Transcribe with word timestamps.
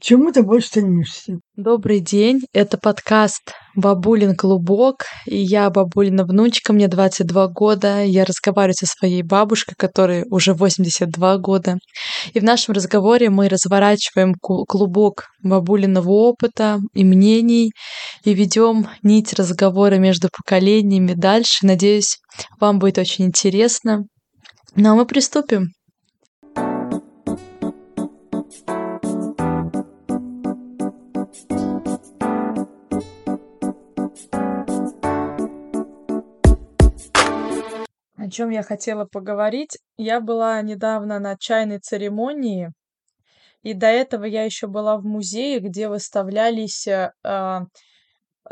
чему 0.00 0.32
ты 0.32 0.42
больше 0.42 0.68
стремишься? 0.68 1.38
Добрый 1.56 2.00
день, 2.00 2.42
это 2.52 2.78
подкаст 2.78 3.52
«Бабулин 3.74 4.34
клубок», 4.34 5.04
и 5.26 5.36
я 5.36 5.70
бабулина 5.70 6.24
внучка, 6.24 6.72
мне 6.72 6.88
22 6.88 7.48
года, 7.48 8.02
я 8.02 8.24
разговариваю 8.24 8.74
со 8.74 8.86
своей 8.86 9.22
бабушкой, 9.22 9.74
которой 9.76 10.24
уже 10.30 10.54
82 10.54 11.38
года, 11.38 11.78
и 12.34 12.40
в 12.40 12.42
нашем 12.42 12.74
разговоре 12.74 13.30
мы 13.30 13.48
разворачиваем 13.48 14.34
клубок 14.34 15.26
бабулиного 15.42 16.10
опыта 16.10 16.78
и 16.94 17.04
мнений, 17.04 17.72
и 18.24 18.34
ведем 18.34 18.88
нить 19.02 19.34
разговора 19.34 19.96
между 19.96 20.28
поколениями 20.28 21.12
дальше. 21.14 21.66
Надеюсь, 21.66 22.18
вам 22.60 22.78
будет 22.78 22.98
очень 22.98 23.26
интересно. 23.26 24.04
Ну 24.74 24.92
а 24.92 24.94
мы 24.94 25.06
приступим. 25.06 25.75
Чем 38.36 38.50
я 38.50 38.62
хотела 38.62 39.06
поговорить? 39.06 39.78
Я 39.96 40.20
была 40.20 40.60
недавно 40.60 41.18
на 41.18 41.36
чайной 41.38 41.78
церемонии, 41.78 42.70
и 43.62 43.72
до 43.72 43.86
этого 43.86 44.24
я 44.24 44.44
еще 44.44 44.66
была 44.66 44.98
в 44.98 45.04
музее, 45.04 45.58
где 45.58 45.88
выставлялись 45.88 46.86
э, 46.86 47.12
а, 47.24 47.62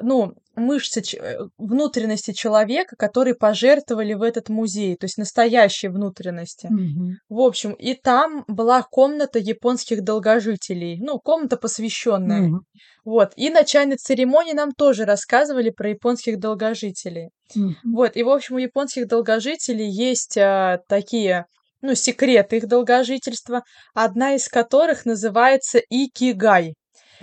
ну, 0.00 0.32
мышцы, 0.56 1.02
э, 1.16 1.38
внутренности 1.58 2.32
человека, 2.32 2.96
которые 2.96 3.34
пожертвовали 3.34 4.14
в 4.14 4.22
этот 4.22 4.48
музей, 4.48 4.96
то 4.96 5.04
есть 5.04 5.18
настоящие 5.18 5.90
внутренности. 5.90 6.68
Мгм. 6.70 7.18
В 7.28 7.40
общем, 7.40 7.72
и 7.72 7.94
там 7.94 8.44
была 8.48 8.82
комната 8.82 9.38
японских 9.38 10.02
долгожителей, 10.02 10.98
ну, 11.00 11.18
комната 11.18 11.56
посвященная. 11.56 12.42
Мгм. 12.42 12.60
Вот. 13.04 13.32
И 13.36 13.50
на 13.50 13.64
чайной 13.64 13.96
церемонии 13.96 14.52
нам 14.52 14.72
тоже 14.72 15.04
рассказывали 15.04 15.70
про 15.70 15.90
японских 15.90 16.38
долгожителей. 16.38 17.30
Мгм. 17.54 17.76
Вот. 17.94 18.16
И, 18.16 18.22
в 18.22 18.28
общем, 18.28 18.56
у 18.56 18.58
японских 18.58 19.08
долгожителей 19.08 19.90
есть 19.90 20.38
а, 20.38 20.78
такие, 20.88 21.46
ну, 21.82 21.94
секреты 21.94 22.56
их 22.56 22.66
долгожительства, 22.66 23.62
одна 23.94 24.34
из 24.34 24.48
которых 24.48 25.04
называется 25.04 25.80
икигай. 25.90 26.74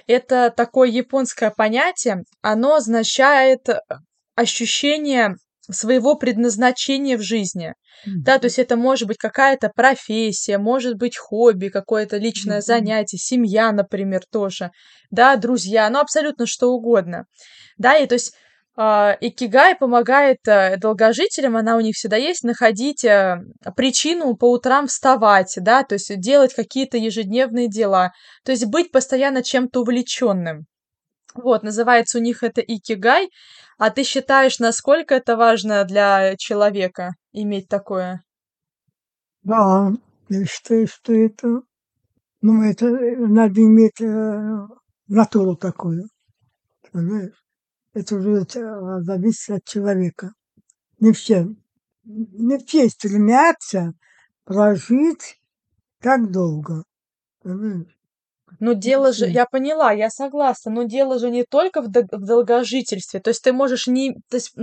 Это 0.08 0.53
такое 0.56 0.89
японское 0.89 1.52
понятие, 1.52 2.23
оно 2.42 2.75
означает 2.75 3.70
э, 3.70 3.80
ощущение 4.36 5.36
своего 5.70 6.16
предназначения 6.16 7.17
в 7.17 7.22
жизни. 7.22 7.73
Да, 8.06 8.39
то 8.39 8.45
есть 8.45 8.58
это 8.58 8.75
может 8.75 9.08
быть 9.08 9.17
какая-то 9.17 9.69
профессия, 9.69 10.58
может 10.58 10.95
быть 10.95 11.17
хобби, 11.17 11.67
какое-то 11.67 12.17
личное 12.17 12.58
Мгм. 12.58 12.64
занятие, 12.64 13.17
семья, 13.17 13.72
например, 13.72 14.22
тоже, 14.31 14.72
да, 15.12 15.36
друзья, 15.36 15.89
ну 15.89 16.00
абсолютно 16.00 16.47
что 16.47 16.72
угодно. 16.72 17.25
Да, 17.78 17.95
и 17.95 18.08
то 18.08 18.16
есть 18.16 18.34
икигай 19.19 19.75
помогает 19.75 20.39
э, 20.47 20.77
долгожителям, 20.77 21.57
она 21.57 21.77
у 21.77 21.81
них 21.81 21.95
всегда 21.95 22.17
есть, 22.17 22.43
находить 22.43 23.03
э, 23.03 23.41
причину 23.75 24.35
по 24.35 24.51
утрам 24.51 24.88
вставать, 24.88 25.53
да, 25.57 25.83
то 25.83 25.95
есть 25.95 26.19
делать 26.19 26.53
какие-то 26.53 26.97
ежедневные 26.97 27.69
дела, 27.69 28.11
то 28.43 28.51
есть 28.51 28.65
быть 28.65 28.91
постоянно 28.91 29.43
чем-то 29.43 29.81
увлеченным. 29.81 30.65
Вот, 31.33 31.63
называется 31.63 32.17
у 32.17 32.21
них 32.21 32.43
это 32.43 32.61
икигай. 32.61 33.29
А 33.77 33.89
ты 33.89 34.03
считаешь, 34.03 34.59
насколько 34.59 35.16
это 35.16 35.38
важно 35.38 35.83
для 35.85 36.35
человека 36.38 37.16
иметь 37.31 37.67
такое? 37.67 38.23
Да, 39.43 39.91
я 40.29 40.45
считаю, 40.45 40.88
что 40.88 41.13
это, 41.13 41.61
ну, 42.41 42.63
это 42.63 42.85
э, 42.85 43.16
надо 43.17 43.61
иметь 43.61 43.99
э, 44.01 44.67
натуру 45.07 45.55
такую, 45.55 46.09
понимаешь? 46.91 47.41
Это 47.94 48.16
уже 48.16 48.45
э, 48.56 49.02
зависит 49.02 49.50
от 49.50 49.66
человека. 49.66 50.34
Не 51.00 51.11
все, 51.11 51.53
не 52.03 52.57
все 52.59 52.90
стремятся 52.90 53.94
прожить 54.46 55.41
так 56.00 56.31
долго, 56.31 56.84
понимаешь? 57.41 58.00
Ну, 58.59 58.73
дело 58.73 59.13
же, 59.13 59.28
я 59.28 59.45
поняла, 59.45 59.91
я 59.91 60.09
согласна, 60.09 60.72
но 60.72 60.84
дело 60.84 61.19
же 61.19 61.29
не 61.29 61.44
только 61.44 61.81
в, 61.81 61.88
дог- 61.89 62.12
в 62.12 62.25
долгожительстве. 62.25 63.19
То 63.19 63.29
есть 63.29 63.44
ты 63.44 63.53
можешь 63.53 63.88
не... 63.88 64.13
То 64.29 64.38
есть, 64.38 64.53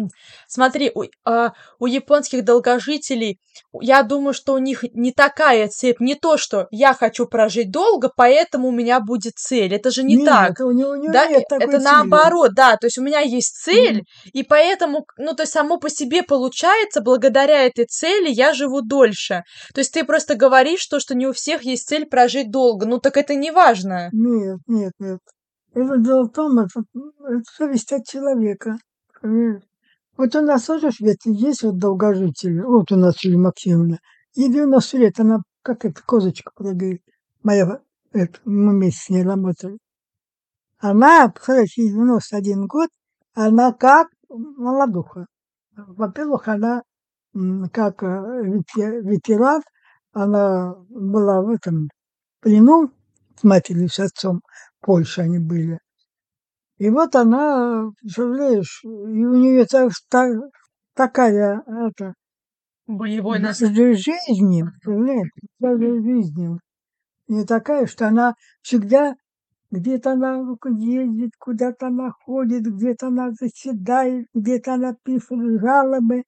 смотри, 0.47 0.91
у, 0.95 1.05
а, 1.25 1.53
у 1.79 1.87
японских 1.87 2.45
долгожителей, 2.45 3.39
я 3.81 4.03
думаю, 4.03 4.35
что 4.35 4.55
у 4.55 4.59
них 4.59 4.85
не 4.93 5.13
такая 5.13 5.69
цель, 5.69 5.97
не 5.99 6.15
то, 6.15 6.37
что 6.37 6.69
я 6.71 6.95
хочу 6.95 7.27
прожить 7.27 7.71
долго, 7.71 8.11
поэтому 8.15 8.69
у 8.69 8.73
меня 8.73 9.01
будет 9.01 9.35
цель. 9.37 9.75
Это 9.75 9.91
же 9.91 10.03
не 10.03 10.17
Нет, 10.17 10.27
так. 10.27 10.61
у 10.61 10.71
него, 10.71 10.91
у 10.91 10.97
него 10.97 11.13
Да, 11.13 11.27
нет 11.27 11.43
э, 11.43 11.45
такой 11.49 11.65
это 11.67 11.79
цели. 11.79 11.85
наоборот, 11.85 12.53
да, 12.55 12.77
то 12.77 12.87
есть 12.87 12.99
у 12.99 13.03
меня 13.03 13.21
есть 13.21 13.57
цель, 13.57 13.97
Мгм. 13.99 14.05
и 14.33 14.43
поэтому, 14.43 15.07
ну, 15.17 15.35
то 15.35 15.43
есть 15.43 15.53
само 15.53 15.79
по 15.79 15.91
себе 15.91 16.23
получается, 16.23 17.01
благодаря 17.01 17.65
этой 17.65 17.87
цели 17.87 18.31
я 18.31 18.53
живу 18.53 18.83
дольше. 18.83 19.43
То 19.75 19.81
есть 19.81 19.93
ты 19.93 20.05
просто 20.05 20.35
говоришь 20.35 20.87
то, 20.87 21.01
что 21.01 21.15
не 21.15 21.27
у 21.27 21.33
всех 21.33 21.63
есть 21.63 21.89
цель 21.89 22.07
прожить 22.07 22.51
долго, 22.51 22.87
ну 22.87 22.99
так 22.99 23.17
это 23.17 23.35
не 23.35 23.51
важно. 23.51 23.78
Нет, 24.13 24.59
нет, 24.67 24.93
нет. 24.99 25.21
Это 25.75 25.99
дело 25.99 26.25
в 26.25 26.33
том, 26.33 26.59
это, 26.59 26.83
это 26.95 27.43
зависит 27.59 27.93
от 27.93 28.07
человека. 28.07 28.79
понимаешь? 29.21 29.63
Вот 30.17 30.35
у 30.35 30.41
нас 30.41 30.65
тоже 30.65 30.91
в 30.91 31.01
есть 31.01 31.63
вот 31.63 31.79
долгожители. 31.79 32.61
Вот 32.61 32.91
у 32.91 32.97
нас 32.97 33.23
Юлия 33.23 33.39
Максимовна. 33.39 33.99
Ей 34.35 34.53
90 34.53 34.99
лет, 34.99 35.21
она 35.21 35.43
как 35.63 35.85
эта 35.85 36.03
козочка 36.03 36.51
прыгает. 36.55 37.03
Моя, 37.43 37.81
это, 38.13 38.41
мы 38.45 38.73
вместе 38.73 39.01
с 39.01 39.09
ней 39.11 39.23
работали. 39.23 39.79
Она, 40.79 41.29
представляете, 41.29 41.83
ей 41.83 41.91
91 41.93 42.67
год, 42.67 42.89
она 43.35 43.73
как 43.73 44.09
молодуха. 44.29 45.27
Во-первых, 45.77 46.49
она 46.49 46.83
как 47.73 48.03
э, 48.03 48.43
вете- 48.43 49.01
ветеран, 49.03 49.63
она 50.13 50.75
была 50.89 51.43
в 51.43 51.51
этом 51.51 51.89
плену 52.41 52.91
с 53.41 53.45
матерью, 53.45 53.89
с 53.89 53.99
отцом. 54.01 54.43
В 54.81 54.87
Польше 54.87 55.23
они 55.23 55.39
были. 55.39 55.79
И 56.79 56.91
вот 56.91 57.15
она, 57.17 57.91
представляешь, 58.01 58.81
и 58.85 58.89
у 58.89 59.35
нее 59.37 59.65
так, 59.67 59.93
так- 60.09 60.51
такая 60.95 61.63
это, 61.67 62.15
Боевой 62.87 63.39
жи- 63.41 63.95
жизнь, 63.97 64.63
представляешь, 64.63 65.31
даже 65.61 66.03
жизнь 66.03 66.59
не 67.29 67.45
такая, 67.45 67.87
что 67.87 68.09
она 68.09 68.35
всегда 68.63 69.15
где-то 69.71 70.13
она 70.13 70.43
ездит, 70.71 71.33
куда-то 71.39 71.89
она 71.89 72.11
ходит, 72.25 72.65
где-то 72.65 73.09
она 73.09 73.33
заседает, 73.33 74.27
где-то 74.35 74.75
она 74.75 74.95
пишет 75.05 75.39
жалобы, 75.61 76.25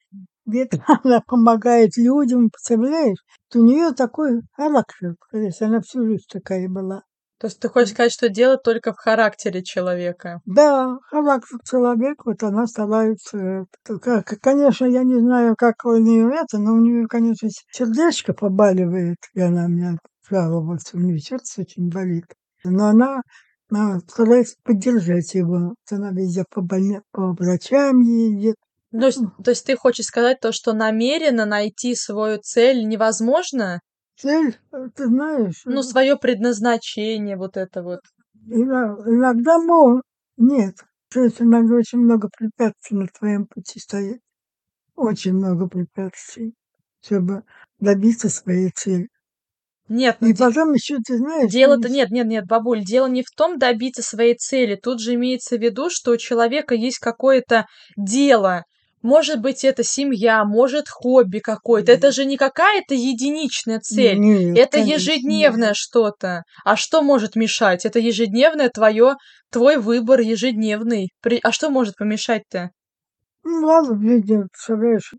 где-то 0.46 0.78
она 1.04 1.20
помогает 1.26 1.96
людям, 1.96 2.50
представляешь? 2.50 3.18
У 3.54 3.58
нее 3.60 3.92
такой 3.92 4.40
характер, 4.56 5.14
представляешь, 5.30 5.60
она 5.62 5.80
всю 5.80 6.04
жизнь 6.06 6.24
такая 6.30 6.68
была. 6.68 7.02
То 7.38 7.46
есть 7.46 7.58
ты 7.58 7.68
хочешь 7.70 7.92
сказать, 7.92 8.12
что 8.12 8.28
дело 8.28 8.58
только 8.58 8.92
в 8.92 8.98
характере 8.98 9.62
человека? 9.62 10.40
Да, 10.44 10.98
характер 11.08 11.58
человека, 11.64 12.22
вот 12.26 12.42
она 12.42 12.66
старается. 12.66 13.66
э, 13.88 14.22
Конечно, 14.42 14.84
я 14.84 15.02
не 15.04 15.18
знаю, 15.18 15.54
как 15.56 15.84
у 15.86 15.96
нее 15.96 16.30
это, 16.34 16.58
но 16.58 16.74
у 16.74 16.80
нее, 16.80 17.06
конечно, 17.08 17.48
сердечко 17.72 18.34
побаливает, 18.34 19.16
и 19.34 19.40
она 19.40 19.68
мне 19.68 19.98
жаловалась, 20.28 20.92
у 20.92 20.98
нее 20.98 21.18
сердце 21.18 21.62
очень 21.62 21.88
болит. 21.88 22.26
Но 22.62 22.88
она, 22.88 23.22
а, 23.72 23.98
старается 24.00 24.56
поддержать 24.62 25.34
его. 25.34 25.74
Она 25.90 26.10
везде 26.10 26.44
по, 26.50 26.60
больни- 26.60 27.00
по 27.12 27.32
врачам 27.32 28.00
ездит. 28.00 28.56
То 28.92 29.06
есть, 29.06 29.20
то 29.44 29.50
есть 29.50 29.64
ты 29.66 29.76
хочешь 29.76 30.06
сказать 30.06 30.40
то, 30.40 30.52
что 30.52 30.72
намеренно 30.72 31.46
найти 31.46 31.94
свою 31.94 32.38
цель 32.38 32.86
невозможно? 32.88 33.80
Цель, 34.16 34.58
э, 34.72 34.88
ты 34.94 35.06
знаешь, 35.06 35.62
Ну, 35.64 35.80
э, 35.80 35.82
свое 35.82 36.16
предназначение, 36.16 37.36
вот 37.36 37.56
это 37.56 37.82
вот. 37.82 38.00
ино- 38.48 38.96
иногда 39.06 39.58
мол, 39.58 40.02
нет. 40.36 40.74
То 41.12 41.22
есть 41.22 41.40
иногда 41.40 41.74
очень 41.76 41.98
много 42.00 42.28
препятствий 42.36 42.96
на 42.98 43.06
твоем 43.06 43.46
пути 43.46 43.78
стоит. 43.80 44.20
Очень 44.96 45.34
много 45.34 45.68
препятствий, 45.68 46.54
чтобы 47.02 47.42
добиться 47.78 48.28
своей 48.28 48.70
цели. 48.70 49.08
Нет, 49.88 50.18
ну 50.20 50.28
И 50.28 50.32
де- 50.32 50.38
потом 50.44 50.72
еще, 50.72 50.98
ты 50.98 51.16
знаешь, 51.16 51.50
дело-то 51.50 51.88
есть- 51.88 51.94
нет, 51.94 52.10
нет, 52.10 52.26
нет, 52.26 52.46
бабуль, 52.46 52.84
дело 52.84 53.06
не 53.06 53.22
в 53.22 53.30
том 53.36 53.58
добиться 53.58 54.02
своей 54.02 54.34
цели. 54.36 54.76
Тут 54.76 55.00
же 55.00 55.14
имеется 55.14 55.56
в 55.56 55.60
виду, 55.60 55.90
что 55.90 56.12
у 56.12 56.16
человека 56.16 56.74
есть 56.74 56.98
какое-то 56.98 57.66
дело. 57.96 58.64
Может 59.02 59.40
быть, 59.40 59.64
это 59.64 59.82
семья, 59.82 60.44
может, 60.44 60.88
хобби 60.88 61.38
какое-то. 61.38 61.92
Это 61.92 62.12
же 62.12 62.26
не 62.26 62.36
какая-то 62.36 62.94
единичная 62.94 63.80
цель. 63.80 64.18
Нет, 64.18 64.58
Это 64.58 64.78
конечно, 64.78 65.10
ежедневное 65.12 65.72
что-то. 65.74 66.42
А 66.64 66.76
что 66.76 67.00
может 67.00 67.34
мешать? 67.34 67.86
Это 67.86 67.98
ежедневное 67.98 68.68
твое, 68.68 69.14
твой 69.50 69.78
выбор 69.78 70.20
ежедневный. 70.20 71.10
А 71.42 71.52
что 71.52 71.70
может 71.70 71.96
помешать-то? 71.96 72.70
Ну, 73.42 73.66
ладно, 73.66 73.94
видим, 73.94 74.48
представляешь. 74.48 75.14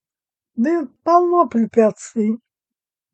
Да 0.55 0.87
полно 1.03 1.47
препятствий. 1.47 2.37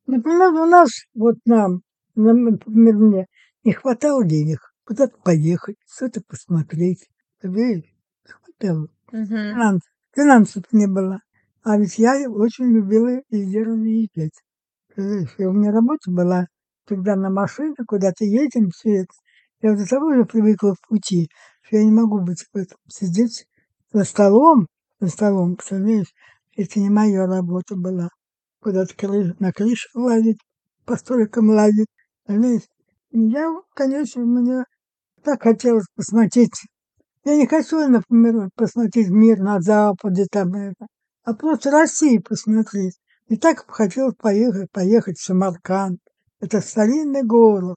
Например, 0.05 0.51
у 0.51 0.65
нас, 0.65 0.89
вот 1.13 1.35
нам, 1.45 1.81
например, 2.15 2.95
мне, 2.95 3.25
не 3.63 3.73
хватало 3.73 4.25
денег. 4.25 4.59
куда-то 4.83 5.17
поехать, 5.23 5.75
что-то 5.85 6.21
посмотреть. 6.27 7.09
Видишь, 7.41 7.93
хватало. 8.25 8.87
Мгм. 9.11 9.79
Финанс, 10.17 10.53
финансов 10.53 10.63
не 10.73 10.87
было. 10.87 11.19
А 11.61 11.77
ведь 11.77 11.99
я 11.99 12.27
очень 12.27 12.71
любила 12.73 13.21
везде 13.29 13.61
разъезжать. 13.61 14.33
Понимаешь, 14.95 15.35
и 15.37 15.45
у 15.45 15.53
меня 15.53 15.71
работа 15.71 16.09
была 16.09 16.47
тогда 16.87 17.15
на 17.15 17.29
машине, 17.29 17.75
куда-то 17.87 18.25
едем, 18.25 18.71
все 18.71 19.03
это. 19.03 19.13
Я 19.61 19.75
до 19.75 19.85
того 19.85 20.15
же 20.15 20.25
привыкла 20.25 20.73
в 20.73 20.81
пути, 20.87 21.29
что 21.61 21.77
я 21.77 21.83
не 21.83 21.91
могу 21.91 22.19
быть 22.21 22.43
в 22.51 22.57
этом, 22.57 22.79
сидеть 22.87 23.45
за 23.93 24.03
столом, 24.05 24.65
за 24.99 25.09
столом, 25.09 25.55
представляешь, 25.55 26.11
это 26.55 26.79
не 26.79 26.89
моя 26.89 27.27
работа 27.27 27.75
была. 27.75 28.09
Куда-то 28.59 28.95
кры- 28.95 29.35
на 29.37 29.51
крышу 29.53 29.87
лазить, 29.93 30.39
по 30.85 30.95
столикам 30.95 31.49
лазить, 31.51 31.89
понимаешь. 32.25 32.63
Я, 33.11 33.53
конечно, 33.75 34.25
мне 34.25 34.63
так 35.23 35.43
хотелось 35.43 35.85
посмотреть. 35.95 36.55
Я 37.27 37.35
не 37.35 37.45
хочу, 37.45 37.85
например, 37.89 38.49
посмотреть 38.55 39.09
мир 39.09 39.39
на 39.39 39.59
Западе, 39.59 40.27
там 40.31 40.53
это, 40.53 40.87
а 41.25 41.33
просто 41.33 41.71
Россию 41.71 42.23
посмотреть. 42.23 42.97
И 43.27 43.35
так 43.35 43.65
хотелось 43.67 44.15
поехать, 44.15 44.71
поехать 44.71 45.17
в 45.17 45.25
Самарканд. 45.25 45.99
Это 46.39 46.61
старинный 46.61 47.23
город. 47.23 47.75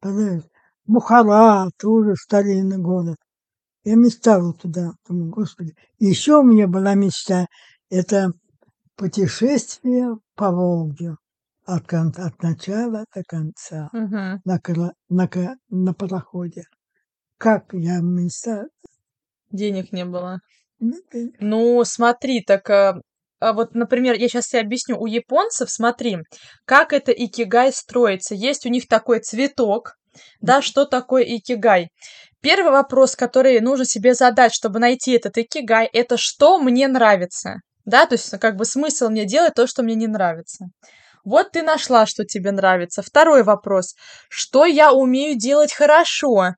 Понимаешь? 0.00 0.42
Бухара 0.84 1.70
тоже 1.78 2.14
старинный 2.16 2.76
город. 2.76 3.16
Я 3.84 3.94
мечтала 3.94 4.52
туда. 4.52 4.90
Думаю, 5.08 5.30
господи. 5.30 5.74
Еще 5.98 6.40
у 6.40 6.42
меня 6.42 6.68
была 6.68 6.92
мечта. 6.92 7.46
Это 7.88 8.32
путешествие 8.96 10.18
по 10.34 10.50
Волге. 10.50 11.16
От, 11.64 11.88
кон- 11.88 12.12
от 12.18 12.42
начала 12.42 13.06
до 13.14 13.22
конца. 13.26 13.88
Мгм. 13.94 14.42
На, 14.44 14.60
на, 15.08 15.56
на 15.70 15.94
пароходе. 15.94 16.64
Как 17.38 17.72
я 17.72 18.00
мечтала. 18.00 18.68
Денег 19.54 19.92
не 19.92 20.04
было. 20.04 20.40
Ну, 20.80 20.96
Ну, 21.38 21.84
смотри, 21.84 22.42
так 22.42 22.68
а, 22.68 23.00
а 23.38 23.52
вот, 23.52 23.74
например, 23.74 24.16
я 24.16 24.28
сейчас 24.28 24.48
тебе 24.48 24.62
объясню. 24.62 24.98
У 24.98 25.06
японцев, 25.06 25.70
смотри, 25.70 26.18
как 26.64 26.92
это 26.92 27.12
икигай 27.12 27.72
строится. 27.72 28.34
Есть 28.34 28.66
у 28.66 28.68
них 28.68 28.88
такой 28.88 29.20
цветок, 29.20 29.94
да, 30.40 30.60
что 30.60 30.86
такое 30.86 31.22
икигай? 31.22 31.90
Первый 32.40 32.72
вопрос, 32.72 33.14
который 33.14 33.60
нужно 33.60 33.84
себе 33.84 34.14
задать, 34.14 34.52
чтобы 34.52 34.80
найти 34.80 35.12
этот 35.12 35.38
икигай, 35.38 35.88
это 35.92 36.16
что 36.16 36.58
мне 36.58 36.88
нравится, 36.88 37.60
да, 37.84 38.06
то 38.06 38.14
есть 38.14 38.30
как 38.38 38.56
бы 38.56 38.64
смысл 38.64 39.08
мне 39.08 39.24
делать 39.24 39.54
то, 39.54 39.66
что 39.68 39.82
мне 39.82 39.94
не 39.94 40.08
нравится. 40.08 40.66
Вот 41.24 41.52
ты 41.52 41.62
нашла, 41.62 42.06
что 42.06 42.24
тебе 42.24 42.50
нравится. 42.50 43.02
Второй 43.02 43.44
вопрос, 43.44 43.94
что 44.28 44.66
я 44.66 44.92
умею 44.92 45.38
делать 45.38 45.72
хорошо, 45.72 46.54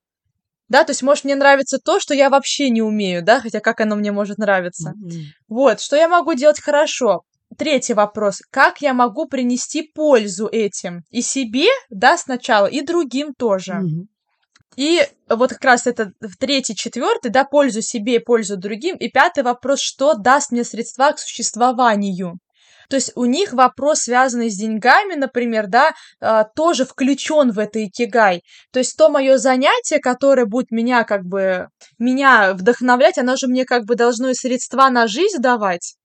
да, 0.69 0.85
то 0.85 0.91
есть, 0.91 1.03
может, 1.03 1.25
мне 1.25 1.37
нравится 1.37 1.79
то, 1.79 2.01
что 2.01 2.15
я 2.15 2.29
вообще 2.29 2.71
не 2.71 2.83
умею, 2.83 3.23
да, 3.23 3.41
хотя 3.41 3.61
как 3.61 3.81
оно 3.81 3.97
мне 3.97 4.13
может 4.13 4.39
нравиться. 4.39 4.93
Мгм. 4.97 5.13
Вот, 5.49 5.81
что 5.81 5.97
я 5.97 6.09
могу 6.09 6.35
делать 6.35 6.61
хорошо? 6.61 7.23
Третий 7.57 7.95
вопрос. 7.95 8.43
Как 8.51 8.81
я 8.81 8.93
могу 8.93 9.27
принести 9.27 9.83
пользу 9.83 10.49
этим? 10.51 11.03
И 11.11 11.23
себе, 11.23 11.69
да, 11.91 12.19
сначала, 12.19 12.67
и 12.67 12.83
другим 12.83 13.33
тоже. 13.39 13.75
Мгм. 13.75 14.09
И 14.77 15.01
вот 15.29 15.51
как 15.51 15.65
раз 15.65 15.87
это 15.87 16.13
третий, 16.39 16.75
четвертый, 16.75 17.31
да, 17.31 17.45
пользу 17.45 17.81
себе 17.81 18.21
пользу 18.21 18.57
другим. 18.57 18.97
И 18.97 19.09
пятый 19.09 19.43
вопрос, 19.43 19.81
что 19.81 20.15
даст 20.15 20.53
мне 20.53 20.65
средства 20.65 21.13
к 21.13 21.19
существованию? 21.19 22.39
То 22.89 22.97
есть 22.97 23.13
у 23.15 23.25
них 23.25 23.53
вопрос, 23.53 24.01
связанный 24.01 24.51
с 24.51 24.57
деньгами, 24.57 25.15
например, 25.15 25.67
да, 25.67 25.93
а, 26.21 26.45
тоже 26.45 26.85
включен 26.85 27.51
в 27.51 27.59
это 27.59 27.85
икигай. 27.85 28.43
То 28.73 28.79
есть 28.79 28.97
то 28.97 29.09
мое 29.09 29.39
занятие, 29.39 29.99
которое 29.99 30.47
будет 30.47 30.71
меня 30.71 31.05
как 31.05 31.25
бы, 31.25 31.69
меня 31.99 32.55
вдохновлять, 32.55 33.19
оно 33.19 33.37
же 33.37 33.49
мне 33.49 33.65
как 33.65 33.85
бы 33.85 33.95
должно 33.95 34.31
и 34.31 34.35
средства 34.35 34.89
на 34.91 35.07
жизнь 35.07 35.39
давать. 35.39 35.97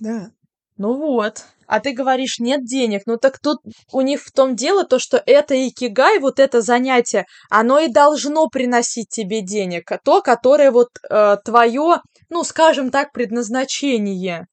Да. 0.00 0.30
Ну 0.76 0.94
вот. 0.94 1.44
А 1.66 1.80
ты 1.80 1.92
говоришь, 1.92 2.38
нет 2.38 2.64
денег. 2.64 3.02
Ну 3.06 3.16
так 3.16 3.38
тут 3.40 3.58
у 3.92 4.00
них 4.00 4.22
в 4.22 4.30
том 4.30 4.54
дело 4.54 4.84
то, 4.84 4.98
что 4.98 5.20
это 5.24 5.54
икигай, 5.68 6.18
вот 6.20 6.38
это 6.38 6.60
занятие, 6.60 7.26
оно 7.50 7.80
и 7.80 7.88
должно 7.88 8.48
приносить 8.48 9.08
тебе 9.08 9.42
денег. 9.42 9.90
а 9.90 9.98
То, 9.98 10.22
которое 10.22 10.70
вот 10.70 10.90
э, 11.08 11.36
твое, 11.44 12.02
ну, 12.28 12.44
скажем 12.44 12.90
так, 12.90 13.12
предназначение. 13.12 14.46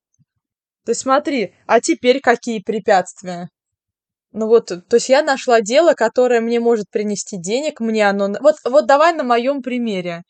Есть 0.87 1.01
смотри, 1.01 1.53
а 1.65 1.79
теперь 1.79 2.19
какие 2.19 2.59
препятствия? 2.59 3.49
Ну 4.31 4.47
вот, 4.47 4.67
то 4.67 4.95
есть 4.95 5.09
я 5.09 5.21
нашла 5.21 5.61
дело, 5.61 5.93
которое 5.93 6.41
мне 6.41 6.59
может 6.59 6.89
принести 6.89 7.37
денег, 7.37 7.79
мне 7.79 8.09
оно... 8.09 8.29
Вот, 8.41 8.55
вот 8.65 8.87
давай 8.87 9.13
на 9.13 9.23
моем 9.23 9.61
примере. 9.61 10.23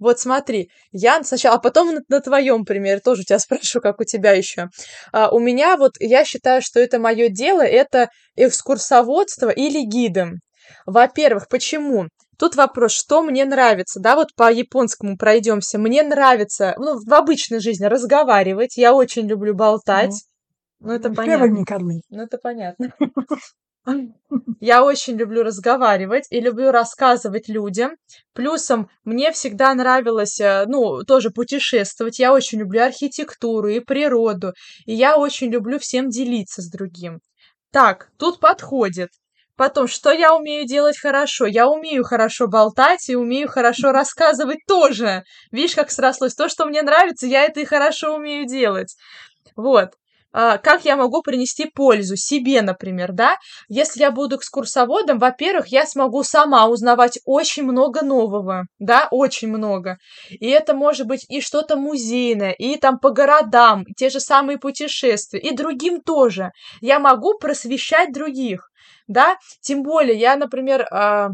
Вот 0.00 0.18
смотри, 0.18 0.70
я 0.92 1.22
сначала, 1.22 1.56
а 1.56 1.58
потом 1.60 1.94
на, 1.94 2.00
на 2.08 2.20
твоем 2.20 2.64
примере 2.64 3.00
тоже 3.00 3.24
тебя 3.24 3.38
спрошу, 3.40 3.80
как 3.80 4.00
у 4.00 4.04
тебя 4.04 4.32
еще. 4.32 4.68
А, 5.12 5.30
у 5.30 5.38
меня 5.38 5.76
вот, 5.76 5.92
я 6.00 6.24
считаю, 6.24 6.62
что 6.62 6.80
это 6.80 6.98
мое 6.98 7.28
дело, 7.28 7.62
это 7.62 8.10
экскурсоводство 8.36 9.50
или 9.50 9.82
гидом. 9.82 10.40
Во-первых, 10.86 11.48
почему? 11.48 12.08
Тут 12.38 12.56
вопрос, 12.56 12.92
что 12.92 13.22
мне 13.22 13.44
нравится, 13.44 14.00
да, 14.00 14.14
вот 14.16 14.34
по 14.34 14.52
японскому 14.52 15.16
пройдемся. 15.16 15.78
Мне 15.78 16.02
нравится, 16.02 16.74
ну, 16.78 16.98
в 16.98 17.12
обычной 17.12 17.60
жизни 17.60 17.84
разговаривать, 17.84 18.76
я 18.76 18.94
очень 18.94 19.26
люблю 19.26 19.54
болтать. 19.54 20.24
Ну, 20.80 20.92
это 20.92 21.08
Ну, 21.08 21.14
понятно. 21.14 21.46
Не. 21.46 22.02
Ну, 22.10 22.22
это 22.22 22.38
понятно. 22.38 22.92
Я 24.60 24.82
очень 24.82 25.16
люблю 25.16 25.42
разговаривать 25.42 26.26
и 26.30 26.40
люблю 26.40 26.70
рассказывать 26.70 27.48
людям. 27.48 27.96
Плюсом 28.32 28.88
мне 29.04 29.30
всегда 29.30 29.74
нравилось, 29.74 30.40
э, 30.40 30.64
ну, 30.66 31.04
тоже 31.04 31.30
путешествовать. 31.30 32.18
Я 32.18 32.32
очень 32.32 32.60
люблю 32.60 32.82
архитектуру 32.82 33.68
и 33.68 33.80
природу. 33.80 34.54
И 34.86 34.94
я 34.94 35.18
очень 35.18 35.50
люблю 35.50 35.78
всем 35.78 36.08
делиться 36.08 36.62
с 36.62 36.70
другим. 36.70 37.20
Так, 37.72 38.10
тут 38.18 38.40
подходит. 38.40 39.10
Потом, 39.56 39.86
что 39.86 40.10
я 40.10 40.34
умею 40.34 40.66
делать 40.66 40.98
хорошо? 40.98 41.46
Я 41.46 41.68
умею 41.68 42.04
хорошо 42.04 42.48
болтать 42.48 43.08
и 43.08 43.16
умею 43.16 43.48
хорошо 43.48 43.92
рассказывать 43.92 44.58
тоже. 44.66 45.22
Видишь, 45.52 45.76
как 45.76 45.90
срослось? 45.90 46.34
То, 46.34 46.48
что 46.48 46.66
мне 46.66 46.82
нравится, 46.82 47.26
я 47.26 47.44
это 47.44 47.60
и 47.60 47.64
хорошо 47.64 48.16
умею 48.16 48.46
делать. 48.46 48.96
Вот. 49.54 49.90
А, 50.36 50.58
как 50.58 50.84
я 50.84 50.96
могу 50.96 51.22
принести 51.22 51.66
пользу 51.66 52.16
себе, 52.16 52.60
например, 52.60 53.12
да? 53.12 53.36
Если 53.68 54.00
я 54.00 54.10
буду 54.10 54.36
экскурсоводом, 54.36 55.20
во-первых, 55.20 55.68
я 55.68 55.86
смогу 55.86 56.24
сама 56.24 56.66
узнавать 56.66 57.20
очень 57.24 57.62
много 57.62 58.02
нового, 58.02 58.64
да, 58.80 59.06
очень 59.12 59.46
много. 59.46 59.98
И 60.30 60.48
это 60.48 60.74
может 60.74 61.06
быть 61.06 61.24
и 61.28 61.40
что-то 61.40 61.76
музейное, 61.76 62.50
и 62.50 62.76
там 62.76 62.98
по 62.98 63.10
городам, 63.10 63.84
те 63.96 64.10
же 64.10 64.18
самые 64.18 64.58
путешествия, 64.58 65.38
и 65.38 65.54
другим 65.54 66.00
тоже. 66.00 66.50
Я 66.80 66.98
могу 66.98 67.38
просвещать 67.38 68.12
других, 68.12 68.70
да? 69.08 69.36
Тем 69.60 69.82
более, 69.82 70.16
я, 70.18 70.36
например, 70.36 70.86
а, 70.90 71.30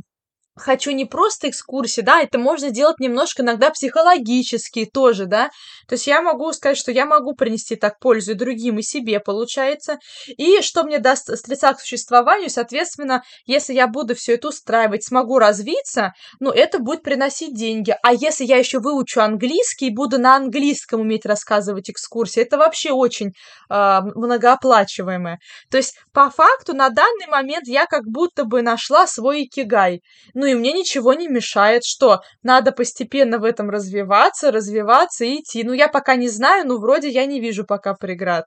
хочу 0.61 0.91
не 0.93 1.05
просто 1.05 1.49
экскурсии, 1.49 2.01
да, 2.01 2.21
это 2.21 2.39
можно 2.39 2.71
делать 2.71 3.01
немножко 3.01 3.43
иногда 3.43 3.71
психологически 3.71 4.85
тоже, 4.85 5.27
да, 5.27 5.51
то 5.89 5.95
есть 5.95 6.07
я 6.07 6.23
могу 6.23 6.53
сказать, 6.53 6.79
что 6.79 6.93
я 6.93 7.07
могу 7.07 7.35
принести 7.35 7.77
так 7.77 7.99
пользу 7.99 8.33
и 8.33 8.35
другим, 8.35 8.79
и 8.79 8.83
себе, 8.83 9.21
получается, 9.21 9.99
и 10.29 10.61
что 10.63 10.85
мне 10.85 10.99
даст 10.99 11.27
средства 11.37 11.73
к 11.73 11.81
существованию, 11.81 12.51
соответственно, 12.51 13.23
если 13.47 13.73
я 13.75 13.87
буду 13.87 14.15
все 14.15 14.35
это 14.35 14.49
устраивать, 14.49 15.05
смогу 15.05 15.39
развиться, 15.39 16.13
ну, 16.39 16.51
это 16.51 16.79
будет 16.79 17.03
приносить 17.03 17.55
деньги, 17.55 17.95
а 18.03 18.13
если 18.13 18.45
я 18.45 18.57
еще 18.57 18.79
выучу 18.79 19.21
английский 19.21 19.89
и 19.89 19.95
буду 19.95 20.19
на 20.19 20.37
английском 20.37 21.01
уметь 21.01 21.27
рассказывать 21.27 21.91
экскурсии, 21.91 22.43
это 22.43 22.59
вообще 22.59 22.91
очень 22.93 23.33
а, 23.69 24.03
многооплачиваемое. 24.03 25.39
То 25.71 25.77
есть, 25.77 25.97
по 26.13 26.31
факту, 26.31 26.75
на 26.75 26.91
данный 26.91 27.27
момент 27.29 27.67
я 27.67 27.87
как 27.87 28.05
будто 28.07 28.45
бы 28.45 28.63
нашла 28.63 29.07
свой 29.07 29.45
икигай. 29.45 30.03
Ну 30.35 30.47
и 30.51 30.55
мне 30.55 30.73
ничего 30.73 31.15
не 31.15 31.29
мешает, 31.29 31.85
что 31.85 32.23
надо 32.43 32.73
постепенно 32.73 33.39
в 33.39 33.45
этом 33.45 33.71
развиваться, 33.71 34.51
развиваться 34.51 35.25
и 35.25 35.41
идти. 35.41 35.65
Ну, 35.65 35.73
я 35.73 35.89
пока 35.89 36.17
не 36.17 36.29
знаю, 36.29 36.67
но 36.67 36.79
вроде 36.79 37.09
я 37.09 37.27
не 37.27 37.41
вижу 37.41 37.65
пока 37.65 37.95
преград. 37.95 38.47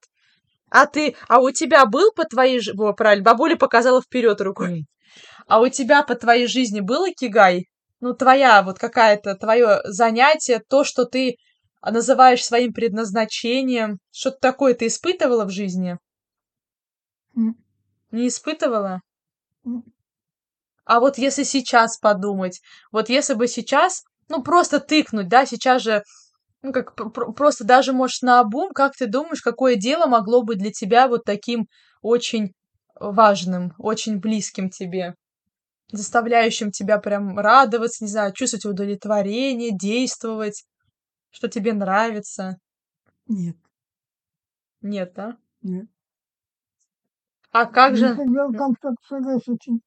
А 0.69 0.85
ты, 0.85 1.15
а 1.27 1.39
у 1.39 1.51
тебя 1.51 1.85
был 1.85 2.11
по 2.11 2.25
твоей... 2.25 2.61
Во, 2.73 2.93
правильно, 2.93 3.23
бабуля 3.23 3.55
показала 3.55 4.01
вперед 4.01 4.41
рукой. 4.41 4.85
А 5.47 5.61
у 5.61 5.67
тебя 5.67 6.03
по 6.03 6.15
твоей 6.15 6.47
жизни 6.47 6.79
был 6.79 7.05
икигай? 7.07 7.67
Ну, 7.99 8.13
твоя 8.13 8.63
вот 8.63 8.79
какая-то, 8.79 9.35
твое 9.35 9.81
занятие, 9.85 10.61
то, 10.67 10.83
что 10.83 11.05
ты 11.05 11.37
называешь 11.81 12.43
своим 12.43 12.73
предназначением. 12.73 13.99
Что-то 14.11 14.37
такое 14.39 14.73
ты 14.73 14.87
испытывала 14.87 15.45
в 15.45 15.49
жизни? 15.49 15.97
Не 18.11 18.27
испытывала? 18.27 19.01
А 20.85 20.99
вот 20.99 21.17
если 21.17 21.43
сейчас 21.43 21.97
подумать, 21.97 22.61
вот 22.91 23.09
если 23.09 23.33
бы 23.35 23.47
сейчас, 23.47 24.03
ну, 24.29 24.43
просто 24.43 24.79
тыкнуть, 24.79 25.29
да, 25.29 25.45
сейчас 25.45 25.81
же, 25.81 26.03
ну, 26.61 26.73
как 26.73 26.95
пр- 26.95 27.11
пр- 27.11 27.33
просто 27.33 27.63
даже, 27.65 27.93
может, 27.93 28.21
на 28.23 28.39
обум, 28.41 28.71
как 28.73 28.93
ты 28.95 29.07
думаешь, 29.07 29.41
какое 29.41 29.75
дело 29.75 30.07
могло 30.07 30.43
быть 30.43 30.59
для 30.59 30.71
тебя 30.71 31.07
вот 31.07 31.23
таким 31.25 31.67
очень 32.01 32.53
важным, 32.99 33.73
очень 33.77 34.19
близким 34.19 34.69
тебе? 34.69 35.15
заставляющим 35.91 36.71
тебя 36.71 36.97
прям 36.97 37.37
радоваться, 37.37 38.03
не 38.03 38.09
знаю, 38.09 38.33
чувствовать 38.33 38.65
удовлетворение, 38.65 39.71
действовать, 39.71 40.65
что 41.31 41.47
тебе 41.47 41.73
нравится? 41.73 42.57
Нет. 43.27 43.57
Нет, 44.81 45.13
да? 45.15 45.37
Нет. 45.61 45.87
А 47.51 47.65
как 47.65 47.95
же... 47.95 48.15
Для 48.15 48.49
там, 48.57 48.75
как 48.81 48.95
сказать, 49.05 49.47
очень 49.47 49.81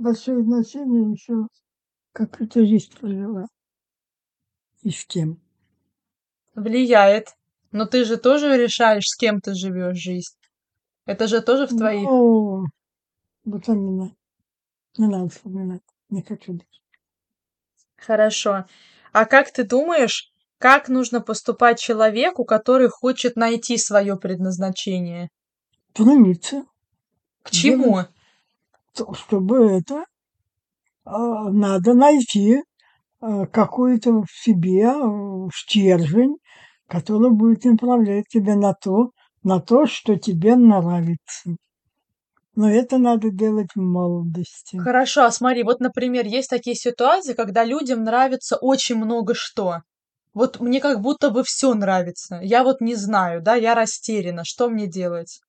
большое 0.00 0.42
значение 0.42 1.12
еще, 1.12 1.46
как 2.12 2.40
эта 2.40 2.66
жизнь 2.66 2.92
прожила. 2.98 3.46
И 4.82 4.90
с 4.90 5.04
кем. 5.04 5.40
Влияет. 6.54 7.34
Но 7.70 7.86
ты 7.86 8.04
же 8.04 8.16
тоже 8.16 8.56
решаешь, 8.56 9.06
с 9.06 9.16
кем 9.16 9.40
ты 9.40 9.54
живешь 9.54 9.98
жизнь. 9.98 10.34
Это 11.06 11.28
же 11.28 11.40
тоже 11.40 11.66
в 11.66 11.76
твоих... 11.76 12.02
Ну, 12.02 12.64
вот 13.44 13.68
именно. 13.68 14.14
Не 14.96 15.06
надо 15.06 15.28
вспоминать. 15.28 15.82
Не 16.08 16.22
хочу 16.22 16.54
даже. 16.54 16.66
Хорошо. 17.96 18.64
А 19.12 19.24
как 19.26 19.52
ты 19.52 19.64
думаешь, 19.64 20.32
как 20.58 20.88
нужно 20.88 21.20
поступать 21.20 21.78
человеку, 21.78 22.44
который 22.44 22.88
хочет 22.88 23.36
найти 23.36 23.78
свое 23.78 24.16
предназначение? 24.16 25.28
Стремиться. 25.92 26.64
К 27.42 27.50
чему? 27.50 28.02
То, 28.02 28.08
Чтобы 29.14 29.70
это 29.70 30.04
а, 31.04 31.50
надо 31.50 31.94
найти 31.94 32.62
а, 33.20 33.46
какой-то 33.46 34.22
в 34.22 34.30
себе 34.30 34.88
а, 34.88 35.48
стержень, 35.54 36.36
который 36.88 37.30
будет 37.30 37.64
направлять 37.64 38.26
тебя 38.28 38.56
на 38.56 38.74
то, 38.74 39.10
на 39.42 39.60
то, 39.60 39.86
что 39.86 40.16
тебе 40.16 40.56
нравится. 40.56 41.56
Но 42.56 42.68
это 42.70 42.98
надо 42.98 43.30
делать 43.30 43.70
в 43.74 43.80
молодости. 43.80 44.76
Хорошо, 44.76 45.24
а 45.24 45.30
смотри, 45.30 45.62
вот, 45.62 45.80
например, 45.80 46.26
есть 46.26 46.50
такие 46.50 46.76
ситуации, 46.76 47.32
когда 47.32 47.64
людям 47.64 48.02
нравится 48.02 48.56
очень 48.56 48.96
много 48.96 49.34
что. 49.34 49.78
Вот 50.34 50.60
мне 50.60 50.80
как 50.80 51.00
будто 51.00 51.30
бы 51.30 51.42
все 51.44 51.74
нравится. 51.74 52.40
Я 52.42 52.62
вот 52.62 52.80
не 52.80 52.94
знаю, 52.94 53.42
да, 53.42 53.54
я 53.54 53.74
растеряна. 53.74 54.44
Что 54.44 54.68
мне 54.68 54.86
делать? 54.86 55.40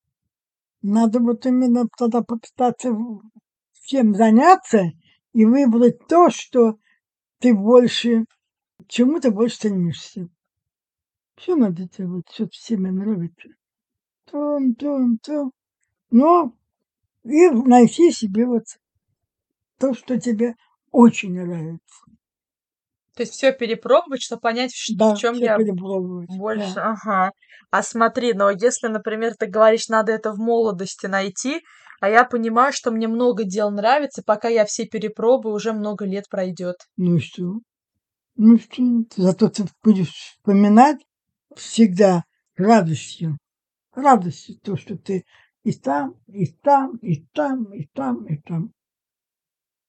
Надо 0.82 1.20
вот 1.20 1.46
именно 1.46 1.86
тогда 1.98 2.22
попытаться 2.22 2.90
всем 3.92 4.16
заняться 4.16 4.92
и 5.34 5.44
выбрать 5.44 6.08
то, 6.08 6.30
что 6.30 6.78
ты 7.40 7.54
больше, 7.54 8.24
чему 8.88 9.20
ты 9.20 9.32
больше 9.32 9.58
стремишься. 9.58 10.30
Все 11.36 11.58
надо 11.58 11.90
делать, 11.90 12.26
что 12.32 12.48
всем 12.48 12.84
нравится. 12.84 13.50
Том, 14.32 14.76
том, 14.76 15.18
том. 15.18 15.52
Но 16.10 16.56
и 17.26 17.50
найти 17.50 18.12
себе 18.12 18.46
вот 18.46 18.64
то, 19.78 19.94
что 19.94 20.18
тебе 20.18 20.56
очень 20.92 21.34
нравится. 21.34 22.06
То 23.16 23.24
есть 23.24 23.34
все 23.34 23.52
перепробовать, 23.52 24.22
чтобы 24.22 24.40
понять, 24.40 24.74
Да, 24.96 25.16
в 25.16 25.18
чем 25.18 25.34
все 25.34 25.44
я 25.46 25.58
перепробовать. 25.58 26.30
больше. 26.38 26.76
Да. 26.76 26.92
Ага. 26.92 27.32
А 27.72 27.84
смотри, 27.84 28.34
но 28.34 28.52
если, 28.52 28.88
например, 28.88 29.36
ты 29.38 29.48
говоришь, 29.48 29.90
надо 29.90 30.14
это 30.14 30.32
в 30.32 30.38
молодости 30.38 31.08
найти, 31.08 31.62
а 32.02 32.10
я 32.10 32.26
понимаю, 32.26 32.74
что 32.74 32.90
мне 32.90 33.08
много 33.08 33.44
дел 33.44 33.70
нравится, 33.70 34.24
пока 34.26 34.48
я 34.50 34.66
все 34.66 34.88
перепробую, 34.88 35.54
уже 35.54 35.72
много 35.72 36.04
лет 36.04 36.28
пройдет. 36.30 36.78
Ну 36.98 37.18
и 37.18 37.20
что? 37.20 37.60
Ну 38.36 38.58
что? 38.58 38.84
Зато 39.16 39.50
ты 39.50 39.66
будешь 39.84 40.10
вспоминать 40.10 40.98
всегда 41.56 42.24
радостью. 42.58 43.38
Радостью 43.94 44.58
то, 44.64 44.78
что 44.78 44.98
ты 44.98 45.26
и 45.64 45.74
там, 45.74 46.16
и 46.26 46.48
там, 46.48 46.96
и 46.98 47.24
там, 47.34 47.72
и 47.72 47.86
там, 47.94 48.26
и 48.26 48.38
там. 48.42 48.74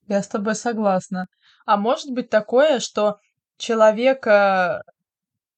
Я 0.07 0.23
с 0.23 0.29
тобой 0.29 0.55
согласна. 0.55 1.29
А 1.65 1.79
может 1.79 2.11
быть 2.11 2.29
такое, 2.29 2.79
что 2.81 3.17
человек, 3.57 4.27
э, 4.27 4.83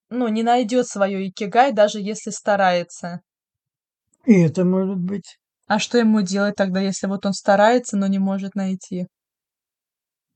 ну, 0.07 0.29
не 0.29 0.43
найдет 0.43 0.87
свое 0.87 1.27
икигай, 1.27 1.73
даже 1.73 1.99
если 1.99 2.29
старается. 2.29 3.19
И 4.23 4.39
это 4.39 4.63
может 4.63 4.99
быть. 4.99 5.37
А 5.67 5.77
что 5.77 5.99
ему 5.99 6.21
делать 6.21 6.55
тогда, 6.55 6.79
если 6.81 7.05
вот 7.05 7.25
он 7.27 7.33
старается, 7.33 7.97
но 7.97 8.07
не 8.07 8.17
может 8.17 8.55
найти? 8.55 9.05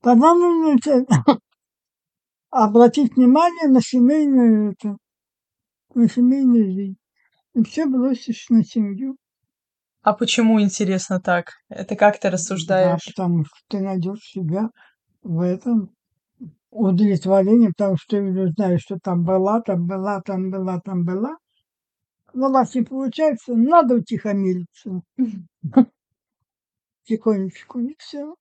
Тогда 0.02 0.34
нужно 0.34 0.78
обратить 2.50 3.16
внимание 3.16 3.68
на 3.68 3.80
семейную 3.80 4.72
это, 4.72 4.96
на 5.94 6.08
семейную 6.08 6.72
жизнь. 6.72 6.96
И 7.54 7.64
все 7.64 7.86
бросишь 7.86 8.46
на 8.50 8.64
семью. 8.64 9.16
А 10.02 10.12
почему 10.12 10.60
интересно 10.60 11.20
так? 11.22 11.52
Это 11.70 11.96
как 11.96 12.20
ты 12.20 12.28
Да, 12.28 12.32
рассуждаешь? 12.34 13.00
потому 13.06 13.44
что 13.44 13.54
ты 13.68 13.80
найдешь 13.80 14.20
себя 14.20 14.68
в 15.22 15.40
этом 15.40 15.90
удовлетворение, 16.70 17.70
потому 17.76 17.96
что 17.98 18.16
ты 18.18 18.22
уже 18.22 18.48
знаешь, 18.52 18.82
что 18.82 18.98
там 19.02 19.24
была, 19.24 19.60
там 19.62 19.86
была, 19.86 20.20
там 20.22 20.50
была, 20.50 20.80
там 20.80 21.04
была. 21.04 21.36
Но 22.34 22.52
раз 22.52 22.74
не 22.74 22.82
получается, 22.82 23.54
надо 23.54 23.94
утихомириться. 23.96 25.02
Тихонечку, 27.04 27.80
и 27.80 27.94
все. 27.98 28.34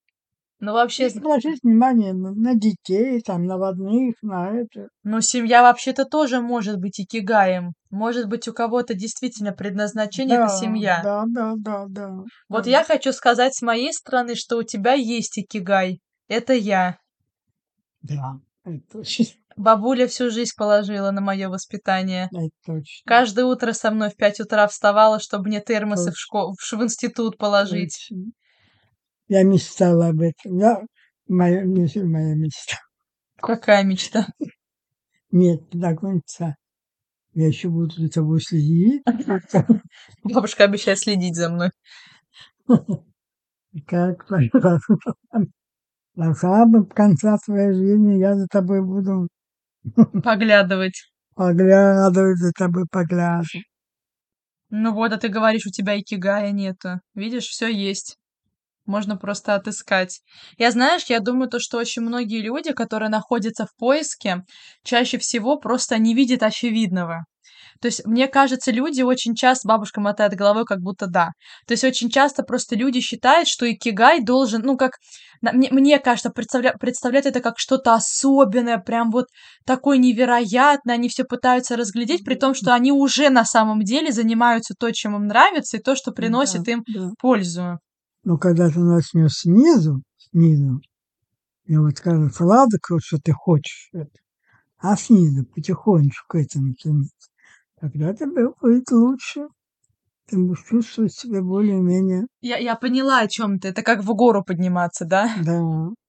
Ну, 0.62 0.74
вообще, 0.74 1.08
И 1.08 1.17
обратить 1.17 1.63
внимание 1.63 2.13
на, 2.13 2.34
на 2.34 2.53
детей, 2.53 3.22
там, 3.22 3.46
на 3.46 3.58
родных, 3.58 4.15
на 4.22 4.51
это. 4.51 4.89
ну, 5.03 5.22
семья 5.22 5.62
вообще-то 5.63 6.03
тоже 6.03 6.41
может 6.41 6.79
быть 6.79 7.00
икигаем. 7.00 7.72
Может 7.89 8.27
быть, 8.27 8.46
у 8.50 8.53
кого-то 8.53 8.93
действительно 8.93 9.53
предназначение 9.53 10.36
это 10.38 10.48
Да, 10.48 10.58
семья. 10.58 11.00
да, 11.01 11.24
да, 11.27 11.53
да, 11.55 11.86
да. 11.88 12.24
Вот 12.50 12.65
да. 12.65 12.69
я 12.69 12.84
хочу 12.84 13.13
сказать 13.13 13.55
с 13.55 13.62
моей 13.62 13.93
стороны, 13.93 14.36
что 14.36 14.58
у 14.58 14.63
тебя 14.63 14.93
есть 14.93 15.39
икигай. 15.39 16.01
Это 16.27 16.51
я. 16.53 16.98
Да, 18.01 18.39
это 18.65 18.81
точно. 18.91 19.25
Бабуля 19.60 20.08
всю 20.08 20.32
жизнь 20.32 20.54
положила 20.56 21.12
на 21.12 21.20
мое 21.20 21.50
воспитание. 21.50 22.30
Это 22.32 22.50
точно. 22.66 23.04
Каждое 23.06 23.44
утро 23.44 23.74
со 23.74 23.92
мной 23.92 24.10
в 24.10 24.16
пять 24.16 24.39
утра 24.39 24.66
вставала, 24.70 25.20
чтобы 25.20 25.50
мне 25.50 25.60
термосы 25.60 26.12
в, 26.12 26.13
Точно. 26.13 26.16
школу, 26.16 26.56
в, 26.58 26.84
институт 26.84 27.38
положить. 27.38 28.08
Точно. 28.10 28.32
Я 29.28 29.44
мечтала 29.44 30.08
об 30.08 30.22
этом. 30.22 30.58
Я, 30.58 30.80
моя, 31.28 31.66
не 31.66 31.89
моя 32.04 32.36
мечта. 32.36 32.78
Какая 33.36 33.84
мечта? 33.84 34.28
Нет, 35.30 35.68
до 35.72 35.94
конца. 35.94 36.56
Я 37.34 37.48
еще 37.48 37.68
буду 37.68 37.92
за 37.96 38.10
тобой 38.10 38.39
следить. 38.39 39.04
Бабушка 40.24 40.63
обещает 40.63 41.00
следить 41.00 41.36
за 41.36 41.50
мной. 41.50 41.72
Как 43.88 44.25
до 46.16 46.34
самого 46.34 46.86
конца 46.86 47.38
твоей 47.46 47.74
жизни 47.74 48.20
я 48.20 48.36
за 48.36 48.48
тобой 48.48 48.82
буду 48.82 49.28
Поглядывать. 50.24 51.10
поглядывать, 51.36 52.38
за 52.38 52.52
тобой 52.52 52.86
поглядывать. 52.92 53.64
Ну 54.70 54.94
вот, 54.94 55.12
а 55.14 55.18
ты 55.18 55.30
говоришь, 55.30 55.66
у 55.66 55.72
тебя 55.72 56.00
икигая 56.00 56.52
нету. 56.52 57.00
Видишь, 57.16 57.46
все 57.48 57.68
есть. 57.68 58.18
Можно 58.86 59.18
просто 59.18 59.56
отыскать. 59.56 60.22
Я, 60.58 60.72
знаешь, 60.72 61.06
я 61.06 61.20
думаю, 61.20 61.50
то, 61.50 61.60
что 61.60 61.78
очень 61.78 62.02
многие 62.02 62.42
люди, 62.42 62.74
которые 62.74 63.10
находятся 63.10 63.66
в 63.66 63.76
поиске, 63.78 64.44
чаще 64.84 65.18
всего 65.18 65.58
просто 65.58 65.98
не 65.98 66.16
видят 66.16 66.44
очевидного. 66.44 67.26
То 67.82 67.88
есть, 67.88 68.06
мне 68.06 68.28
кажется, 68.28 68.72
люди 68.72 69.02
очень 69.02 69.36
часто, 69.36 69.68
бабушка 69.68 70.02
мотает 70.02 70.34
головой, 70.34 70.66
как 70.66 70.80
будто 70.80 71.08
да. 71.08 71.30
То 71.68 71.74
есть, 71.74 71.84
очень 71.84 72.10
часто 72.10 72.44
просто 72.44 72.76
люди 72.76 73.00
считают, 73.00 73.48
что 73.48 73.72
икигай 73.72 74.22
должен, 74.24 74.62
ну, 74.64 74.76
как, 74.78 74.94
мне, 75.42 75.70
мне 75.72 76.00
кажется, 76.00 76.30
представля, 76.30 76.74
представлять 76.80 77.26
это 77.26 77.40
как 77.40 77.56
что-то 77.58 77.94
особенное, 77.94 78.78
прям 78.80 79.12
вот 79.12 79.26
такое 79.66 79.98
невероятное, 79.98 80.96
они 80.96 81.08
все 81.08 81.24
пытаются 81.24 81.78
разглядеть, 81.78 82.26
при 82.26 82.36
том, 82.36 82.54
что 82.54 82.74
они 82.74 82.92
уже 82.92 83.30
на 83.30 83.46
самом 83.46 83.82
деле 83.84 84.12
занимаются 84.12 84.74
то, 84.78 84.92
чем 84.92 85.16
им 85.16 85.28
нравится, 85.28 85.78
и 85.78 85.82
то, 85.82 85.96
что 85.96 86.12
приносит 86.12 86.64
Да, 86.64 86.72
им 86.74 86.84
да. 86.94 87.10
пользу. 87.20 87.80
Но 88.24 88.38
когда 88.38 88.70
ты 88.70 88.80
начнешь 88.80 89.32
снизу, 89.34 90.02
снизу, 90.18 90.82
и 91.66 91.78
вот 91.78 92.00
кажется, 92.00 92.44
ладно, 92.44 92.78
что 93.02 93.18
ты 93.24 93.32
хочешь 93.32 93.90
это, 93.94 94.12
а 94.80 94.98
снизу 94.98 95.46
потихонечку 95.46 96.26
к 96.28 96.36
этому 96.36 96.74
тогда 97.80 98.14
тебе 98.14 98.50
будет 98.62 98.92
лучше. 98.92 99.48
Ты 100.30 100.38
будешь 100.38 100.64
чувствовать 100.64 101.14
себя 101.14 101.42
более-менее, 101.42 102.28
Я, 102.42 102.58
я 102.58 102.76
поняла, 102.76 103.20
о 103.20 103.28
чем 103.28 103.60
ты. 103.60 103.70
Это 103.70 103.82
как 103.82 104.04
в 104.04 104.14
гору 104.14 104.44
подниматься, 104.44 105.06
да? 105.06 105.32
да, 105.44 105.60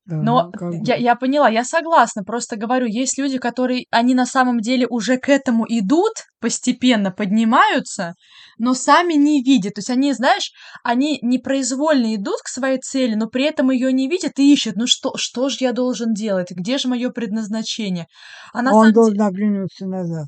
да, 0.04 0.16
Но 0.16 0.50
как 0.50 0.72
бы. 0.72 0.82
я, 0.84 0.96
я 0.96 1.14
поняла, 1.14 1.48
я 1.48 1.64
согласна. 1.64 2.22
Просто 2.22 2.56
говорю, 2.56 2.86
есть 2.86 3.16
люди, 3.16 3.38
которые, 3.38 3.86
они 3.90 4.14
на 4.14 4.26
самом 4.26 4.60
деле 4.60 4.86
уже 4.90 5.16
к 5.16 5.30
этому 5.30 5.64
идут, 5.68 6.12
постепенно 6.38 7.10
поднимаются, 7.10 8.14
но 8.58 8.74
сами 8.74 9.14
не 9.14 9.42
видят. 9.42 9.74
То 9.74 9.78
есть 9.78 9.90
они, 9.90 10.12
знаешь, 10.12 10.52
они 10.84 11.18
непроизвольно 11.22 12.14
идут 12.14 12.40
к 12.44 12.48
своей 12.48 12.78
цели, 12.78 13.14
но 13.14 13.26
при 13.26 13.44
этом 13.44 13.70
ее 13.70 13.90
не 13.90 14.08
видят 14.08 14.38
и 14.38 14.52
ищут. 14.52 14.76
Ну 14.76 14.86
что, 14.86 15.12
что 15.16 15.48
же 15.48 15.58
я 15.60 15.72
должен 15.72 16.12
делать? 16.12 16.50
Где 16.50 16.76
же 16.76 16.88
мое 16.88 17.08
предназначение? 17.10 18.06
А 18.52 18.58
Он 18.58 18.64
самом 18.66 18.92
должен 18.92 19.22
оглянуться 19.22 19.86
назад. 19.86 20.26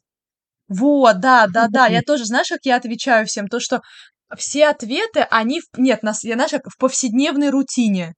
Вот, 0.72 1.20
да, 1.20 1.46
да, 1.46 1.68
да. 1.68 1.86
Я 1.86 2.02
тоже, 2.02 2.24
знаешь, 2.24 2.48
как 2.48 2.60
я 2.64 2.76
отвечаю 2.76 3.26
всем? 3.26 3.48
То, 3.48 3.60
что 3.60 3.80
все 4.36 4.68
ответы, 4.68 5.20
они... 5.30 5.60
в- 5.60 5.78
Нет, 5.78 6.02
нас, 6.02 6.24
я, 6.24 6.34
знаешь, 6.34 6.50
как 6.52 6.68
в 6.70 6.78
повседневной 6.78 7.50
рутине. 7.50 8.14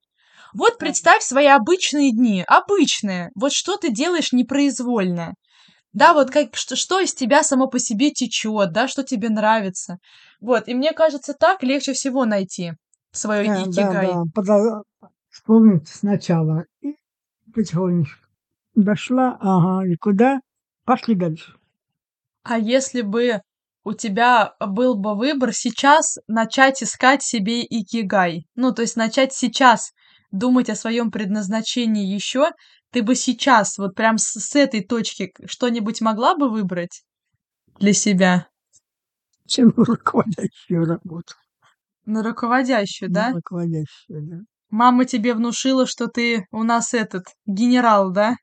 Вот 0.53 0.77
представь 0.77 1.21
свои 1.23 1.47
обычные 1.47 2.11
дни, 2.13 2.43
обычные. 2.47 3.29
Вот 3.35 3.51
что 3.51 3.75
ты 3.77 3.91
делаешь 3.91 4.31
непроизвольно. 4.31 5.33
Да, 5.91 6.13
вот 6.13 6.29
как, 6.29 6.55
что, 6.55 6.75
что 6.75 6.99
из 6.99 7.13
тебя 7.13 7.43
само 7.43 7.67
по 7.67 7.79
себе 7.79 8.11
течет, 8.11 8.71
да, 8.71 8.87
что 8.87 9.03
тебе 9.03 9.29
нравится. 9.29 9.97
Вот, 10.41 10.67
и 10.67 10.73
мне 10.73 10.91
кажется, 10.93 11.33
так 11.33 11.63
легче 11.63 11.93
всего 11.93 12.25
найти 12.25 12.73
свое 13.11 13.47
Да, 13.47 13.53
да, 13.53 13.69
икигай. 13.69 14.07
да. 14.07 14.23
Подо- 14.33 14.83
Вспомнить 15.29 15.87
сначала. 15.87 16.63
И 16.81 16.95
потихонечку. 17.53 18.19
Дошла, 18.75 19.37
ага, 19.39 19.85
и 19.87 19.95
куда? 19.95 20.39
Пошли 20.85 21.15
дальше. 21.15 21.55
А 22.45 22.59
если 22.59 23.01
бы 23.01 23.41
у 23.83 23.93
тебя 23.93 24.53
был 24.59 24.95
бы 24.95 25.15
выбор 25.15 25.51
сейчас 25.51 26.19
начать 26.27 26.83
искать 26.83 27.23
себе 27.23 27.63
икигай, 27.63 28.45
ну, 28.53 28.71
то 28.71 28.83
есть 28.83 28.95
начать 28.95 29.33
сейчас 29.33 29.93
думать 30.29 30.69
о 30.69 30.75
своем 30.75 31.09
предназначении 31.09 32.05
еще, 32.05 32.51
ты 32.91 33.01
бы 33.01 33.15
сейчас, 33.15 33.79
вот 33.79 33.95
прям 33.95 34.19
с, 34.19 34.33
с 34.33 34.55
этой 34.55 34.83
точки, 34.83 35.33
что-нибудь 35.47 36.01
могла 36.01 36.37
бы 36.37 36.51
выбрать 36.51 37.03
для 37.79 37.93
себя? 37.93 38.47
Чем 39.47 39.73
руководящую 39.75 40.85
работу. 40.85 41.33
На 42.05 42.21
руководящую, 42.21 43.09
да? 43.09 43.31
Руководящую, 43.33 44.21
да. 44.21 44.37
Мама 44.69 45.05
тебе 45.05 45.33
внушила, 45.33 45.87
что 45.87 46.07
ты 46.07 46.45
у 46.51 46.61
нас 46.61 46.93
этот 46.93 47.25
генерал, 47.47 48.11
да? 48.11 48.35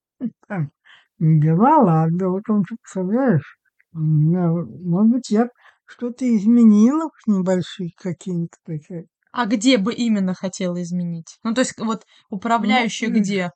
Не 1.20 1.52
бывало, 1.52 2.02
а 2.02 2.10
дело 2.10 2.40
в 2.40 2.42
том, 2.42 2.64
что, 2.64 2.74
представляешь, 2.82 3.58
может 3.92 5.12
быть, 5.12 5.30
я 5.30 5.48
что-то 5.86 6.24
изменила 6.36 7.10
в 7.10 7.28
небольших 7.28 7.92
какие-то 7.96 8.56
такие. 8.64 9.06
А 9.30 9.46
где 9.46 9.78
бы 9.78 9.92
именно 9.94 10.34
хотела 10.34 10.82
изменить? 10.82 11.38
Ну, 11.42 11.54
то 11.54 11.60
есть 11.60 11.78
вот 11.78 12.04
управляющая 12.30 13.08
м. 13.08 13.14
где? 13.14 13.50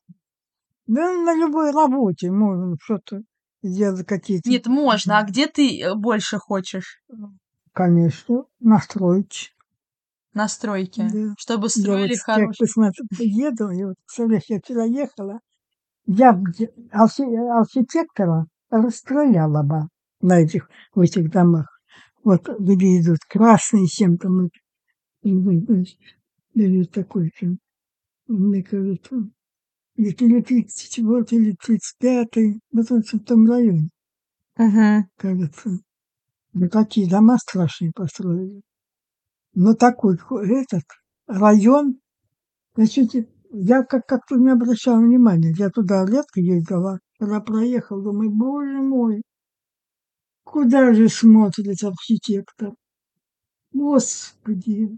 Да 0.86 1.12
на 1.12 1.34
любой 1.34 1.70
работе 1.72 2.30
можно 2.30 2.76
что-то 2.80 3.22
сделать, 3.62 4.06
какие-то, 4.06 4.48
Нет, 4.50 4.66
можно. 4.66 5.18
А 5.18 5.22
где 5.24 5.46
ты 5.46 5.82
э, 5.82 5.94
больше 5.94 6.38
хочешь? 6.38 7.00
конечно, 7.72 8.44
настроить. 8.60 9.54
Настройки. 10.34 11.00
Да. 11.00 11.34
Чтобы 11.38 11.68
Я 11.68 11.72
строили 11.82 12.14
вот 12.14 12.18
как 12.32 12.44
хорошие. 12.44 12.58
посмотрю, 12.58 13.06
еду, 13.18 13.70
и 13.70 13.84
вот, 13.84 13.96
представляешь, 14.06 14.44
я 14.48 14.58
вчера 14.60 14.84
ехала, 14.84 15.40
я 16.06 16.30
архитектора 17.60 18.46
расстреляла 18.70 19.62
бы 19.62 19.88
на 20.26 20.40
этих, 20.42 20.68
в 20.94 21.00
этих 21.00 21.30
домах. 21.30 21.68
Вот 22.24 22.48
где 22.58 23.00
идут 23.00 23.20
красные 23.28 23.86
чем 23.86 24.18
там, 24.18 24.50
или 26.54 26.84
такой 26.84 27.30
фильм, 27.34 27.58
мне 28.28 28.62
кажется, 28.62 29.30
или 29.96 30.12
34 30.42 31.24
или 31.32 31.56
35 31.64 32.60
вот 32.72 32.92
он 32.92 33.02
в 33.02 33.20
том 33.24 33.48
районе, 33.50 33.90
Мгм. 34.58 35.08
кажется. 35.18 35.80
Ну, 36.54 36.68
такие 36.70 37.08
дома 37.10 37.38
страшные 37.38 37.92
построили. 37.94 38.62
Но 39.54 39.74
такой 39.74 40.16
ко- 40.18 40.40
этот 40.42 40.84
район, 41.26 41.98
значит, 42.76 43.14
я 43.52 43.84
как- 43.84 44.06
как-то 44.06 44.36
не 44.36 44.50
обращал 44.50 45.00
внимания. 45.00 45.54
Я 45.58 45.70
туда 45.70 46.06
редко 46.06 46.40
ездила. 46.40 47.00
Когда 47.18 47.40
проехал, 47.40 48.02
думаю, 48.02 48.30
боже 48.30 48.80
мой, 48.82 49.22
куда 50.46 50.94
же 50.94 51.08
смотрит 51.08 51.82
архитектор? 51.82 52.72
Господи, 53.72 54.96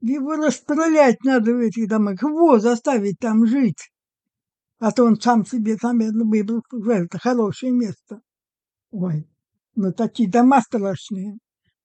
его 0.00 0.36
расстрелять 0.36 1.24
надо 1.24 1.54
в 1.54 1.58
этих 1.58 1.88
домах, 1.88 2.22
его 2.22 2.58
заставить 2.58 3.18
там 3.18 3.46
жить. 3.46 3.90
А 4.78 4.92
то 4.92 5.04
он 5.04 5.20
сам 5.20 5.44
себе 5.44 5.76
там 5.76 5.98
наверно, 5.98 6.24
выбрал 6.24 6.62
это 7.04 7.18
хорошее 7.18 7.72
место. 7.72 8.20
Ой, 8.90 9.26
ну 9.74 9.92
такие 9.92 10.30
дома 10.30 10.60
страшные. 10.60 11.38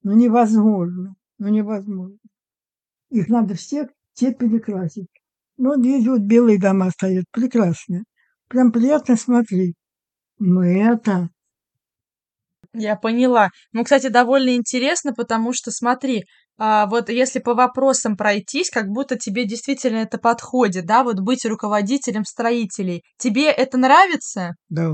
Ну 0.04 0.14
невозможно, 0.14 1.16
ну 1.40 1.48
невозможно. 1.48 2.20
Их 3.10 3.30
надо 3.30 3.56
всех 3.56 3.90
все 4.14 4.34
перекрасить. 4.34 5.08
Ну, 5.58 5.80
здесь 5.80 6.06
вот 6.06 6.22
белые 6.22 6.60
дома 6.60 6.90
стоят, 6.90 7.26
прекрасные. 7.32 8.04
Прям 8.50 8.72
приятно 8.72 9.16
смотреть. 9.16 9.76
Но 10.38 10.64
это, 10.64 11.30
Я 12.78 12.96
поняла. 12.96 13.50
Ну, 13.72 13.84
кстати, 13.84 14.08
довольно 14.08 14.56
интересно, 14.56 15.14
потому 15.14 15.54
что, 15.54 15.72
смотри, 15.72 16.26
а, 16.58 16.86
вот 16.88 17.10
если 17.10 17.40
по 17.40 17.54
вопросам 17.54 18.16
пройтись, 18.16 18.70
как 18.70 18.88
будто 18.88 19.18
тебе 19.18 19.46
действительно 19.46 19.98
это 19.98 20.18
подходит, 20.18 20.86
да, 20.86 21.04
вот 21.04 21.20
быть 21.20 21.46
руководителем 21.46 22.26
строителей. 22.26 23.04
Тебе 23.18 23.50
это 23.50 23.78
нравится? 23.78 24.52
да, 24.70 24.92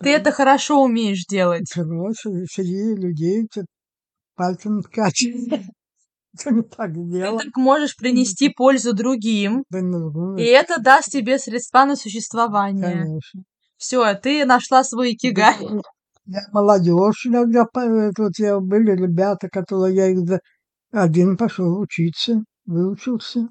Ты 0.00 0.10
это 0.10 0.30
хорошо 0.30 0.82
умеешь 0.82 1.24
делать? 1.28 1.70
хорошие, 1.72 2.46
среди 2.46 2.94
людей 2.94 3.46
пальцем 4.34 4.82
так 6.72 6.92
Ты 6.92 7.20
так 7.20 7.56
можешь 7.56 7.96
принести 7.96 8.48
пользу 8.50 8.92
другим, 8.92 9.64
Да 9.70 9.80
ну, 9.80 10.36
и 10.36 10.42
это 10.44 10.80
даст 10.80 11.10
тебе 11.10 11.38
средства 11.38 11.84
на 11.84 11.96
существование. 11.96 13.06
конечно. 13.06 13.42
Все, 13.76 14.14
ты 14.14 14.44
нашла 14.44 14.84
свой 14.84 15.12
икигай. 15.12 15.56
Я 16.30 16.42
молодежь 16.52 17.24
иногда, 17.24 17.66
вот 17.72 18.32
я, 18.38 18.60
были 18.60 18.90
ребята, 18.90 19.48
которые 19.48 19.96
я 19.96 20.08
их 20.08 20.18
за- 20.18 20.40
один 20.92 21.38
пошел 21.38 21.80
учиться, 21.80 22.44
выучился. 22.66 23.48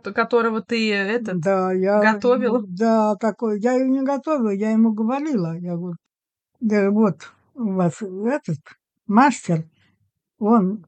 которого 0.00 0.62
ты 0.62 0.92
этот 0.92 1.40
Да, 1.40 1.72
я... 1.72 2.12
готовила? 2.12 2.62
Да, 2.68 3.16
такой. 3.16 3.60
Я 3.60 3.72
ее 3.72 3.90
не 3.90 4.02
готовила, 4.02 4.50
я 4.50 4.70
ему 4.70 4.92
говорила. 4.92 5.58
Я 5.58 5.74
говорю, 5.76 5.96
да 6.60 6.88
вот 6.92 7.32
у 7.54 7.72
вас 7.72 8.00
этот 8.00 8.60
мастер, 9.08 9.64
он 10.38 10.86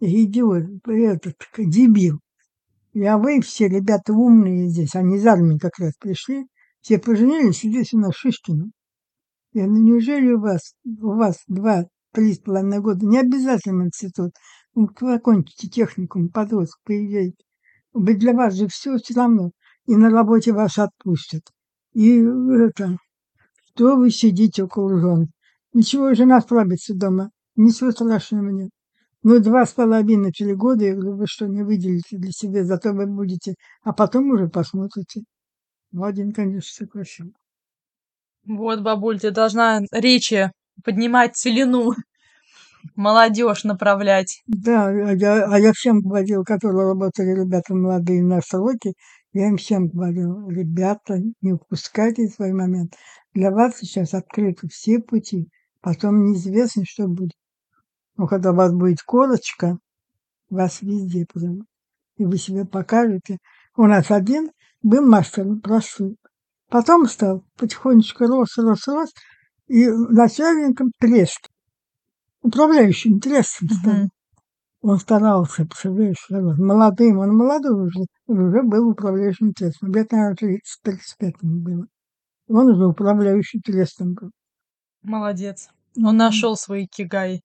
идиот, 0.00 0.64
этот 0.86 1.36
дебил. 1.58 2.20
Я 2.94 3.18
вы 3.18 3.42
все 3.42 3.68
ребята 3.68 4.14
умные 4.14 4.68
здесь, 4.68 4.94
они 4.94 5.16
из 5.16 5.26
армии 5.26 5.58
как 5.58 5.78
раз 5.78 5.92
пришли, 6.00 6.46
все 6.80 6.98
поженились, 6.98 7.62
и 7.62 7.68
здесь 7.68 7.92
у 7.92 7.98
нас 7.98 8.14
Шишкина. 8.14 8.70
Я 9.56 9.64
говорю, 9.64 9.80
ну 9.80 9.86
неужели 9.86 10.32
у 10.32 10.40
вас, 10.40 10.74
у 10.84 11.14
вас 11.14 11.42
два, 11.48 11.86
три 12.12 12.34
с 12.34 12.38
половиной 12.40 12.80
года, 12.80 13.06
не 13.06 13.18
обязательно 13.18 13.84
институт, 13.84 14.32
ну, 14.74 14.90
закончите 15.00 15.68
техникум, 15.68 16.28
подросток, 16.28 16.78
приезжайте. 16.84 17.42
Ведь 17.94 18.18
для 18.18 18.34
вас 18.34 18.52
же 18.52 18.68
все 18.68 18.98
все 18.98 19.14
равно. 19.14 19.52
И 19.86 19.96
на 19.96 20.10
работе 20.10 20.52
вас 20.52 20.76
отпустят. 20.76 21.40
И 21.94 22.18
это, 22.18 22.98
что 23.68 23.96
вы 23.96 24.10
сидите 24.10 24.64
около 24.64 25.00
жен? 25.00 25.28
Ничего, 25.72 26.12
жена 26.12 26.42
справится 26.42 26.94
дома. 26.94 27.30
Ничего 27.54 27.92
страшного 27.92 28.50
нет. 28.50 28.68
Ну, 29.22 29.40
два 29.40 29.64
с 29.64 29.72
половиной, 29.72 30.32
три 30.32 30.52
года, 30.52 30.84
я 30.84 30.94
говорю, 30.94 31.16
вы 31.16 31.26
что, 31.26 31.46
не 31.46 31.62
выделите 31.62 32.18
для 32.18 32.30
себя, 32.30 32.62
зато 32.62 32.92
вы 32.92 33.06
будете, 33.06 33.54
а 33.82 33.94
потом 33.94 34.28
уже 34.28 34.48
посмотрите. 34.48 35.22
Ну, 35.92 36.04
один, 36.04 36.32
конечно, 36.32 36.84
согласен. 36.84 37.32
Вот, 38.46 38.80
бабуль, 38.80 39.18
ты 39.18 39.30
должна 39.30 39.80
речи 39.90 40.50
поднимать 40.84 41.36
целину, 41.36 41.94
молодежь 42.94 43.64
направлять. 43.64 44.42
Да, 44.46 44.86
а 44.88 45.12
я, 45.12 45.46
а 45.46 45.58
я 45.58 45.72
всем 45.72 46.00
говорил, 46.00 46.44
которые 46.44 46.88
работали, 46.88 47.40
ребята 47.40 47.74
молодые 47.74 48.22
на 48.22 48.40
сроке, 48.40 48.92
я 49.32 49.48
им 49.48 49.56
всем 49.56 49.88
говорил, 49.88 50.48
ребята, 50.48 51.18
не 51.42 51.52
упускайте 51.52 52.28
свой 52.28 52.52
момент. 52.52 52.94
Для 53.34 53.50
вас 53.50 53.78
сейчас 53.78 54.14
открыты 54.14 54.68
все 54.68 54.98
пути, 55.00 55.48
потом 55.80 56.24
неизвестно, 56.24 56.84
что 56.86 57.06
будет. 57.06 57.32
Но 58.16 58.26
когда 58.26 58.52
у 58.52 58.54
вас 58.54 58.72
будет 58.72 59.02
корочка, 59.02 59.78
вас 60.48 60.80
везде 60.80 61.26
прямо, 61.26 61.64
и 62.16 62.24
вы 62.24 62.38
себя 62.38 62.64
покажете. 62.64 63.38
У 63.76 63.84
нас 63.86 64.10
один 64.10 64.50
был 64.82 65.06
мастером 65.06 65.60
простым. 65.60 66.16
Потом 66.68 67.06
стал 67.06 67.44
потихонечку 67.56 68.26
рос, 68.26 68.56
рос, 68.58 68.86
рос, 68.88 69.10
и 69.68 69.88
начальником 69.88 70.90
трест. 70.98 71.48
Управляющим 72.42 73.20
трестом 73.20 73.68
стал. 73.68 73.94
Мгм. 73.94 74.10
Он 74.82 74.98
старался, 74.98 75.64
представляешь, 75.64 76.26
молодым, 76.30 77.18
он 77.18 77.36
молодой 77.36 77.86
уже, 77.86 78.04
уже 78.26 78.62
был 78.62 78.90
управляющим 78.90 79.52
трестом. 79.52 79.92
Лет, 79.92 80.12
наверное, 80.12 80.60
30-35 80.84 81.32
ему 81.42 81.60
было. 81.62 81.86
Он 82.48 82.68
уже 82.68 82.86
управляющий 82.86 83.60
трестом 83.60 84.14
был. 84.14 84.30
Молодец. 85.02 85.68
Он 85.96 86.16
нашел 86.16 86.56
свой 86.56 86.84
икигай. 86.84 87.42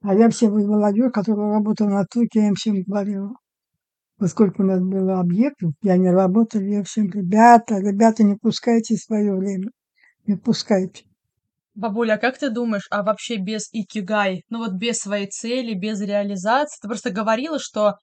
А 0.00 0.14
я 0.14 0.28
всем 0.30 0.52
молодежь, 0.54 1.12
которая 1.12 1.54
работала 1.54 1.88
на 1.88 2.04
турке, 2.04 2.40
я 2.40 2.48
им 2.48 2.54
всем 2.54 2.82
говорила. 2.82 3.34
Поскольку 4.18 4.62
у 4.62 4.66
нас 4.66 4.80
было 4.80 5.20
объектов, 5.20 5.72
я 5.82 5.96
не 5.96 6.10
работал, 6.10 6.60
я 6.60 6.82
всем, 6.82 7.08
ребята, 7.10 7.78
ребята, 7.78 8.24
не 8.24 8.34
пускайте 8.34 8.96
свое 8.96 9.34
время, 9.34 9.70
не 10.26 10.36
пускайте. 10.36 11.04
Бабуля, 11.74 12.14
а 12.14 12.18
как 12.18 12.36
ты 12.36 12.50
думаешь, 12.50 12.88
а 12.90 13.04
вообще 13.04 13.36
без 13.36 13.68
икигай, 13.72 14.42
ну 14.50 14.58
вот 14.58 14.72
без 14.72 14.98
своей 14.98 15.28
цели, 15.28 15.74
без 15.74 16.00
реализации, 16.00 16.80
ты 16.82 16.88
просто 16.88 17.10
говорила, 17.10 17.60
что 17.60 17.94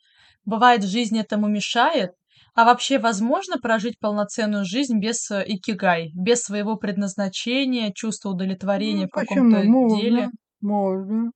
бывает 0.45 0.83
в 0.83 0.87
жизни 0.87 1.19
этому 1.19 1.47
мешает, 1.47 2.11
А 2.53 2.63
вообще 2.63 2.99
возможно 2.99 3.57
прожить 3.57 3.99
полноценную 3.99 4.63
жизнь 4.63 4.97
без 4.99 5.29
э, 5.29 5.43
икигай, 5.45 6.11
без 6.15 6.41
своего 6.41 6.77
предназначения, 6.77 7.91
чувства 7.93 8.29
удовлетворения 8.29 9.03
Ну, 9.03 9.07
в 9.09 9.11
каком-то 9.11 9.61
деле? 9.61 10.29
Можно, 10.61 11.11
можно. 11.11 11.31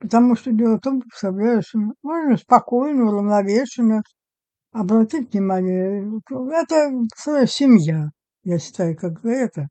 Потому 0.00 0.36
что 0.36 0.52
дело 0.52 0.76
в 0.76 0.80
том, 0.80 1.00
представляешь, 1.00 1.72
можно 2.02 2.36
спокойно, 2.36 3.06
уравновешенно 3.08 4.02
обратить 4.72 5.32
внимание. 5.32 6.20
Это 6.52 6.92
своя 7.16 7.46
семья, 7.46 8.10
я 8.44 8.58
считаю, 8.58 8.96
как 8.96 9.24
это. 9.24 9.68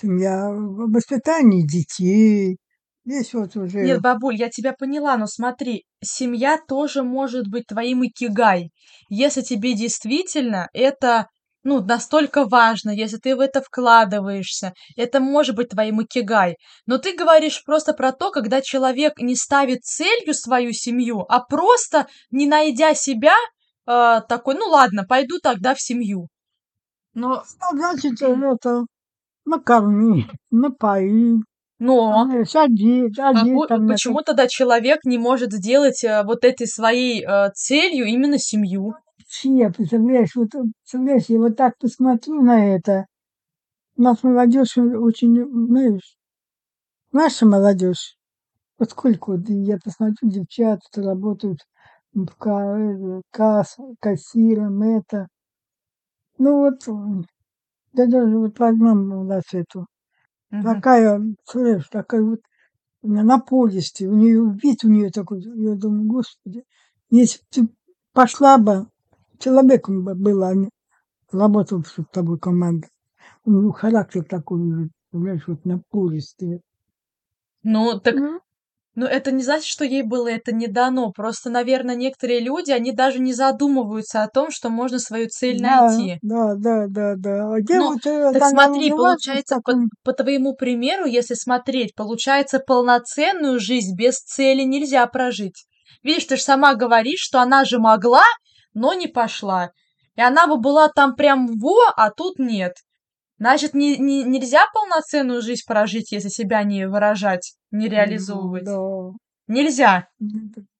Семья, 0.00 0.50
воспитание 0.52 1.66
детей. 1.66 2.58
Здесь 3.06 3.34
вот 3.34 3.54
Нет, 3.54 3.64
уже, 3.64 4.00
бабуль, 4.00 4.36
я 4.36 4.48
тебя 4.48 4.72
поняла, 4.72 5.16
но 5.16 5.26
смотри, 5.26 5.84
семья 6.02 6.58
тоже 6.68 7.02
может 7.02 7.48
быть 7.48 7.66
твоим 7.66 8.04
икигай, 8.06 8.70
если 9.08 9.42
тебе 9.42 9.74
действительно 9.74 10.68
это, 10.72 11.28
ну, 11.64 11.82
настолько 11.82 12.44
важно, 12.44 12.90
если 12.90 13.16
ты 13.16 13.34
в 13.34 13.40
это 13.40 13.60
вкладываешься, 13.62 14.74
это 14.96 15.18
может 15.20 15.56
быть 15.56 15.70
твоим 15.70 16.02
икигай. 16.02 16.56
Но 16.86 16.98
ты 16.98 17.16
говоришь 17.16 17.64
просто 17.64 17.94
про 17.94 18.12
то, 18.12 18.30
когда 18.30 18.60
человек 18.60 19.14
не 19.18 19.34
ставит 19.34 19.82
целью 19.82 20.34
свою 20.34 20.72
семью, 20.72 21.24
а 21.28 21.40
просто, 21.40 22.06
не 22.30 22.46
найдя 22.46 22.94
себя, 22.94 23.34
э, 23.86 24.20
такой, 24.28 24.54
ну 24.54 24.66
ладно, 24.68 25.04
пойду 25.08 25.38
тогда 25.42 25.74
в 25.74 25.80
семью. 25.80 26.28
Но, 27.14 27.42
а 27.60 27.70
значит, 27.70 28.20
э, 28.22 28.26
это 28.26 28.84
накорми, 29.46 30.26
напои, 30.50 31.36
но 31.78 32.28
одеть, 32.54 33.18
А 33.18 33.30
одеть 33.30 33.54
по- 33.54 33.66
там, 33.68 33.84
это 33.84 33.92
почему 33.94 34.22
тогда 34.22 34.46
человек 34.48 35.00
не 35.04 35.18
может 35.18 35.52
сделать 35.52 36.04
э, 36.04 36.22
вот 36.24 36.44
этой 36.44 36.66
своей 36.66 37.24
э, 37.24 37.50
целью 37.54 38.06
именно 38.06 38.38
семью? 38.38 38.94
Все, 39.34 39.70
представляешь, 39.70 40.34
вот, 40.36 40.54
э, 40.54 40.62
представляешь, 40.82 41.24
я 41.28 41.38
вот 41.40 41.56
так 41.56 41.76
посмотрю 41.78 42.40
на 42.42 42.74
это. 42.76 43.06
У 43.96 44.02
нас 44.02 44.22
молодежь 44.24 44.78
очень, 44.78 45.36
знаешь, 45.68 46.16
наша 47.12 47.46
молодежь, 47.46 48.16
вот 48.78 48.90
сколько 48.92 49.32
вот 49.32 49.48
я 49.48 49.78
посмотрю, 49.84 50.30
девчата 50.30 51.02
работают 51.02 51.60
в 52.14 52.26
э, 52.46 53.22
касс, 53.32 53.76
кассиром, 54.00 54.82
это. 54.82 55.28
Ну 56.38 56.58
вот, 56.60 56.80
да 57.92 58.06
даже 58.06 58.38
вот 58.38 58.58
возьмем 58.58 59.12
у 59.12 59.24
нас 59.24 59.44
эту, 59.52 59.86
Мгм. 60.50 60.64
такая, 60.64 61.22
слышь, 61.44 61.88
такая 61.90 62.22
вот 62.22 62.40
на 63.02 63.22
напористая, 63.24 64.10
у 64.10 64.14
нее 64.14 64.42
вид 64.62 64.84
у 64.84 64.88
нее 64.90 65.10
такой, 65.10 65.42
я 65.42 65.76
думаю, 65.76 66.04
господи, 66.08 66.64
если 67.10 67.38
б 67.40 67.44
ты 67.50 67.68
пошла 68.12 68.58
бы, 68.58 68.88
человеком 69.44 70.04
бы 70.04 70.14
была, 70.14 70.48
а 70.48 70.54
не 70.54 70.70
работала 71.30 71.80
бы 71.80 71.86
с 71.86 71.96
тобой 72.10 72.38
команда. 72.38 72.88
У 73.44 73.50
нее 73.50 73.72
характер 73.72 74.24
такой, 74.24 74.90
понимаешь, 75.10 75.42
вот 75.46 75.64
напористый. 75.64 76.60
Ну, 77.62 77.98
так, 78.00 78.14
Ну, 78.14 78.40
ну 78.94 79.06
это 79.06 79.32
не 79.32 79.42
значит, 79.42 79.66
что 79.66 79.84
ей 79.84 80.02
было 80.02 80.28
это 80.28 80.54
не 80.54 80.66
дано. 80.66 81.12
Просто, 81.12 81.50
наверное, 81.50 81.94
некоторые 81.94 82.40
люди, 82.40 82.70
они 82.70 82.92
даже 82.92 83.18
не 83.18 83.34
задумываются 83.34 84.22
о 84.22 84.28
том, 84.28 84.50
что 84.50 84.70
можно 84.70 84.98
свою 84.98 85.28
цель 85.28 85.60
да, 85.60 85.86
найти. 85.86 86.18
да, 86.22 86.54
да, 86.54 86.86
да, 86.88 87.14
да. 87.16 87.54
А 87.54 87.56
Ну, 87.56 87.60
девушка, 87.60 88.30
так 88.32 88.42
она 88.42 88.50
смотри, 88.50 88.90
в 88.90 88.96
получается, 88.96 89.60
по, 89.62 89.74
по 90.04 90.12
твоему 90.12 90.54
примеру, 90.54 91.04
если 91.04 91.34
смотреть, 91.34 91.94
получается, 91.94 92.60
полноценную 92.60 93.60
жизнь 93.60 93.94
без 93.94 94.20
цели 94.20 94.62
нельзя 94.62 95.06
прожить. 95.06 95.66
Видишь, 96.02 96.26
ты 96.26 96.36
же 96.36 96.42
сама 96.42 96.74
говоришь, 96.74 97.20
что 97.20 97.40
она 97.40 97.64
же 97.64 97.78
могла, 97.78 98.24
но 98.74 98.92
не 98.94 99.06
пошла. 99.06 99.70
И 100.16 100.20
она 100.20 100.46
бы 100.46 100.58
была 100.58 100.88
там 100.88 101.14
прям 101.14 101.46
во, 101.58 101.92
а 101.96 102.10
тут 102.10 102.38
нет. 102.38 102.74
Значит, 103.38 103.74
не, 103.74 103.96
не, 103.96 104.22
нельзя 104.22 104.64
полноценную 104.72 105.42
жизнь 105.42 105.62
прожить, 105.66 106.12
если 106.12 106.28
себя 106.28 106.62
не 106.62 106.86
выражать, 106.86 107.54
не 107.70 107.88
реализовывать. 107.88 108.64
да. 108.64 109.10
Нельзя. 109.46 110.08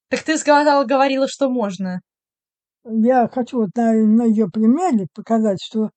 Так 0.09 0.23
ты 0.23 0.39
сказала, 0.39 0.85
говорила, 0.85 1.27
что 1.29 1.51
можно. 1.51 2.01
Я 2.85 3.29
хочу 3.29 3.59
вот 3.59 3.71
на, 3.75 3.93
на 3.93 4.25
ее 4.25 4.49
примере 4.49 5.07
показать, 5.15 5.59
что 5.63 5.91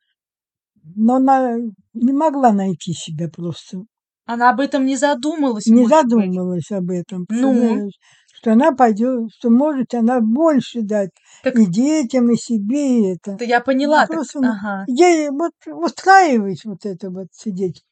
но 0.96 1.16
она 1.16 1.58
не 1.94 2.14
могла 2.14 2.52
найти 2.54 2.94
себя 2.94 3.28
просто. 3.30 3.80
Она 4.26 4.50
об 4.50 4.60
этом 4.60 4.86
не 4.86 4.96
задумалась, 4.96 5.66
не 5.68 5.82
может 5.82 6.06
быть. 6.12 6.72
об 6.72 6.90
этом. 6.90 7.26
Ну, 7.30 7.54
представляешь? 7.54 7.94
Что 8.38 8.54
она 8.54 8.72
пойдет, 8.72 9.32
что 9.36 9.50
может 9.50 9.94
она 9.96 10.22
больше 10.22 10.82
дать 10.82 11.10
так 11.44 11.56
и 11.56 11.66
детям, 11.66 12.32
и 12.32 12.36
себе, 12.36 13.00
и 13.00 13.14
это. 13.14 13.36
да 13.36 13.46
я 13.46 13.62
поняла, 13.62 14.02
так, 14.02 14.10
просто 14.10 14.42
ну, 14.42 14.50
ага, 14.50 14.86
ей 14.88 15.30
вот 15.30 15.54
устраивать 15.66 16.64
вот 16.66 16.86
это 16.86 17.10
вот 17.10 17.28
сидеть 17.32 17.84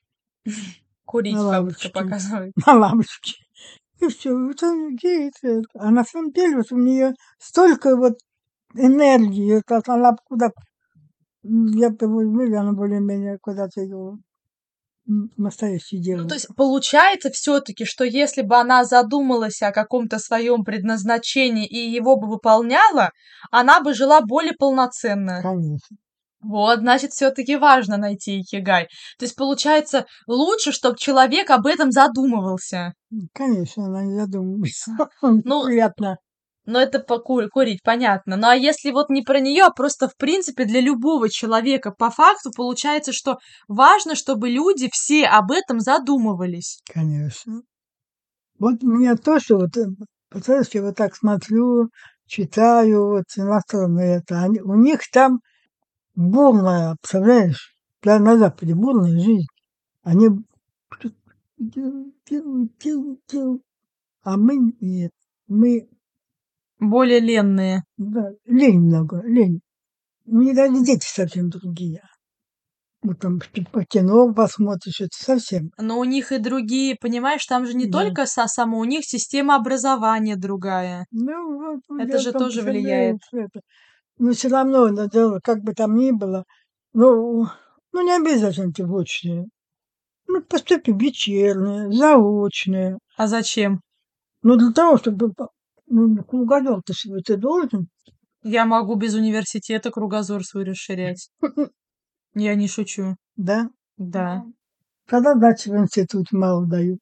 курить 1.06 1.34
на 1.34 1.44
лавочке, 1.44 1.90
показывает. 1.90 2.54
на 2.66 2.74
лавочке. 2.74 3.34
И 4.02 4.08
все. 4.08 4.36
Вот 4.36 4.62
он 4.62 4.98
ей 5.02 5.30
это. 5.30 5.62
А 5.76 5.90
на 5.90 6.04
самом 6.04 6.32
деле 6.32 6.58
вот 6.58 6.72
у 6.72 6.78
нее 6.78 7.14
столько 7.40 7.96
вот 7.96 8.18
энергии, 8.76 9.62
вот 9.68 9.90
она 9.90 10.16
куда 10.26 10.52
я 11.44 11.90
возьму, 11.90 12.44
она 12.58 12.74
более-менее 12.74 13.38
куда-то 13.40 13.82
ее 15.08 15.30
настоящее 15.38 16.18
Ну, 16.18 16.28
то 16.28 16.36
есть 16.36 16.48
получается 16.56 17.30
все-таки, 17.30 17.86
что 17.86 18.04
если 18.04 18.42
бы 18.42 18.56
она 18.56 18.84
задумалась 18.86 19.62
о 19.62 19.72
каком-то 19.72 20.20
своем 20.20 20.64
предназначении 20.64 21.68
и 21.68 21.78
его 21.78 22.18
бы 22.18 22.28
выполняла, 22.28 23.12
она 23.52 23.82
бы 23.82 23.94
жила 23.94 24.22
более 24.22 24.54
полноценно. 24.54 25.42
Конечно. 25.42 25.98
Вот, 26.42 26.80
значит, 26.80 27.12
все-таки 27.12 27.56
важно 27.56 27.98
найти 27.98 28.42
икигай. 28.42 28.84
То 29.18 29.26
есть 29.26 29.36
получается 29.36 30.06
лучше, 30.28 30.72
чтобы 30.72 30.96
человек 30.98 31.50
об 31.50 31.66
этом 31.66 31.92
задумывался. 31.92 32.94
Конечно, 33.34 33.86
она 33.86 34.04
не 34.04 34.16
задумывается. 34.16 34.92
Ну, 35.22 35.66
Приятно. 35.66 36.18
Но 36.66 36.80
это 36.80 37.00
поку- 37.00 37.48
курить, 37.50 37.84
понятно. 37.84 38.38
Ну 38.38 38.48
а 38.48 38.56
если 38.56 38.92
вот 38.92 39.10
не 39.10 39.22
про 39.22 39.40
нее, 39.40 39.64
а 39.64 39.72
просто 39.72 40.08
в 40.08 40.16
принципе 40.18 40.66
для 40.66 40.82
любого 40.82 41.30
человека, 41.30 41.92
по 41.92 42.10
факту 42.10 42.52
получается, 42.56 43.14
что 43.14 43.38
важно, 43.68 44.16
чтобы 44.16 44.50
люди 44.50 44.90
все 44.92 45.26
об 45.26 45.52
этом 45.52 45.80
задумывались. 45.80 46.80
Конечно. 46.92 47.62
Вот 48.58 48.82
меня 48.82 49.16
тоже 49.16 49.56
вот, 49.56 49.78
э, 49.78 49.86
представляешь, 50.30 50.70
я 50.74 50.82
вот 50.82 50.96
так 50.96 51.16
смотрю, 51.16 51.90
читаю, 52.26 53.10
вот 53.10 53.26
иностранные 53.36 54.18
это, 54.18 54.42
они, 54.42 54.62
у 54.62 54.76
них 54.76 55.02
там 55.12 55.40
бурная, 56.16 56.96
представляешь, 57.02 57.76
да, 58.02 58.20
на 58.20 58.38
Западе 58.38 58.74
бурная 58.74 59.20
жизнь. 59.20 59.48
Они. 60.04 60.30
А 64.24 64.38
мы 64.38 64.74
нет. 64.80 65.12
Мы, 65.48 65.88
Более 66.80 67.20
ленные. 67.20 67.84
да, 67.98 68.32
лень 68.46 68.80
много, 68.82 69.22
лень. 69.26 69.62
Них 70.26 70.56
даже 70.56 70.84
дети 70.84 71.06
совсем 71.08 71.50
другие. 71.50 72.02
Вот 73.04 73.20
там 73.20 73.40
по 73.72 73.84
кино 73.86 74.34
посмотришь, 74.34 75.00
это 75.02 75.16
совсем. 75.16 75.70
Но 75.78 76.00
у 76.00 76.04
них 76.04 76.32
и 76.32 76.40
другие, 76.40 76.96
понимаешь, 77.00 77.46
там 77.46 77.66
же 77.68 77.76
не 77.76 77.86
Да. 77.86 78.00
только 78.02 78.26
со 78.26 78.48
само, 78.48 78.80
у 78.80 78.84
них 78.84 79.06
система 79.06 79.56
образования 79.56 80.36
другая. 80.36 81.06
Ну, 81.12 81.60
вот, 81.74 81.82
ну, 81.88 82.00
Это 82.00 82.18
же 82.18 82.32
тоже 82.34 82.64
влияет. 82.64 83.18
это. 83.32 83.60
Но 84.18 84.32
все 84.32 84.48
равно, 84.50 84.90
дело, 85.08 85.40
как 85.44 85.62
бы 85.62 85.74
там 85.74 85.96
ни 85.96 86.12
было, 86.12 86.46
ну, 86.94 87.46
ну 87.94 88.02
не 88.04 88.16
обязательно 88.16 88.72
ты 88.74 88.86
в 88.86 88.94
очные. 88.96 89.46
Ну, 90.28 90.42
поступи 90.42 90.92
вечернее, 90.92 91.92
заочное. 91.92 92.98
А 93.18 93.28
зачем? 93.28 93.82
Ну, 94.42 94.56
для 94.58 94.72
того, 94.72 94.98
чтобы, 94.98 95.34
ну, 95.88 96.24
кругозор-то 96.24 96.94
свой 96.94 97.22
ты 97.22 97.38
должен. 97.38 97.88
Я 98.44 98.66
могу 98.66 98.96
без 98.96 99.14
университета 99.16 99.92
кругозор 99.92 100.44
свой 100.44 100.64
расширять. 100.66 101.30
Я 102.36 102.56
не 102.56 102.68
шучу. 102.68 103.16
Да? 103.36 103.70
Да, 103.98 104.44
Когда 105.08 105.34
дачи 105.36 105.70
в 105.70 105.78
институте 105.78 106.36
мало 106.36 106.66
дают. 106.68 107.00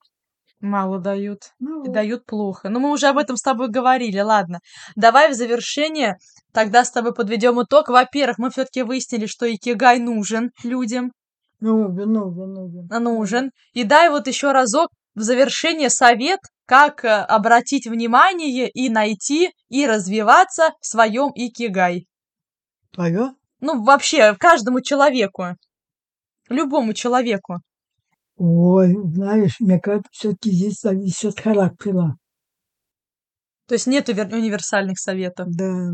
мало 0.61 0.99
дают. 0.99 1.39
Ну, 1.59 1.83
И 1.83 1.89
дают 1.89 2.25
плохо. 2.25 2.69
Но 2.69 2.79
мы 2.79 2.91
уже 2.91 3.07
об 3.07 3.17
этом 3.17 3.35
с 3.35 3.41
тобой 3.41 3.69
говорили, 3.69 4.19
ладно. 4.19 4.59
Давай 4.95 5.31
в 5.31 5.33
завершение 5.33 6.17
тогда 6.53 6.85
с 6.85 6.91
тобой 6.91 7.13
подведем 7.13 7.61
итог. 7.61 7.89
Во-первых, 7.89 8.37
мы 8.37 8.51
все-таки 8.51 8.83
выяснили, 8.83 9.25
что 9.25 9.51
икигай 9.51 9.99
нужен 9.99 10.51
людям, 10.63 11.11
Нужен, 11.59 12.11
нужен, 12.11 12.53
нужен. 12.53 13.03
нужен. 13.03 13.51
И 13.73 13.83
дай 13.85 14.09
вот 14.09 14.27
еще 14.27 14.51
разок 14.51 14.89
в 15.15 15.21
завершение 15.21 15.89
совет, 15.89 16.39
как 16.65 17.03
э, 17.03 17.09
обратить 17.09 17.87
внимание 17.87 18.69
и 18.69 18.89
найти 18.89 19.51
и 19.69 19.85
развиваться 19.85 20.73
в 20.79 20.85
своем 20.85 21.31
икигай. 21.35 22.07
Твое? 22.91 23.35
Ну, 23.59 23.83
вообще, 23.83 24.35
каждому 24.35 24.81
человеку. 24.81 25.57
Любому 26.49 26.93
человеку. 26.93 27.61
Ой, 28.35 28.95
знаешь, 29.13 29.59
мне 29.59 29.79
кажется, 29.79 30.09
все-таки 30.11 30.51
здесь 30.51 30.81
зависит 30.81 31.25
от 31.25 31.39
характера. 31.39 32.17
То 33.67 33.75
есть 33.75 33.87
нет 33.87 34.09
универсальных 34.09 34.99
советов. 34.99 35.47
Да. 35.49 35.93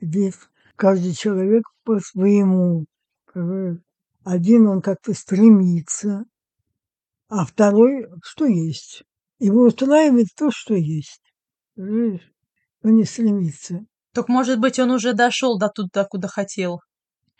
Здесь 0.00 0.34
каждый 0.76 1.14
человек 1.14 1.64
по 1.84 1.98
своему. 2.00 2.84
Один 4.24 4.66
он 4.66 4.82
как-то 4.82 5.14
стремится, 5.14 6.24
а 7.28 7.44
второй 7.44 8.06
что 8.22 8.46
есть. 8.46 9.04
Его 9.38 9.62
устраивает 9.62 10.28
то, 10.36 10.50
что 10.50 10.74
есть. 10.74 11.22
Он 11.76 12.20
не 12.82 13.04
стремится. 13.04 13.84
Так 14.12 14.28
может 14.28 14.58
быть, 14.60 14.78
он 14.78 14.90
уже 14.90 15.12
дошел 15.12 15.58
до 15.58 15.68
туда, 15.68 16.04
куда 16.04 16.28
хотел. 16.28 16.80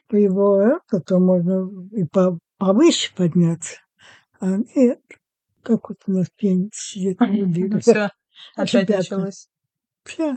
По 0.08 0.16
его 0.16 0.60
это, 0.60 1.00
то 1.00 1.18
можно 1.18 1.68
и 1.92 2.04
по, 2.04 2.38
повыше 2.58 3.14
подняться. 3.14 3.76
А 4.40 4.56
нет, 4.74 5.00
как 5.62 5.88
вот 5.88 5.98
у 6.06 6.12
нас 6.12 6.26
пьяница 6.36 6.78
сидит. 6.78 7.18
Все, 7.82 8.10
опять 8.54 8.88
началось. 8.88 9.48
Все. 10.04 10.36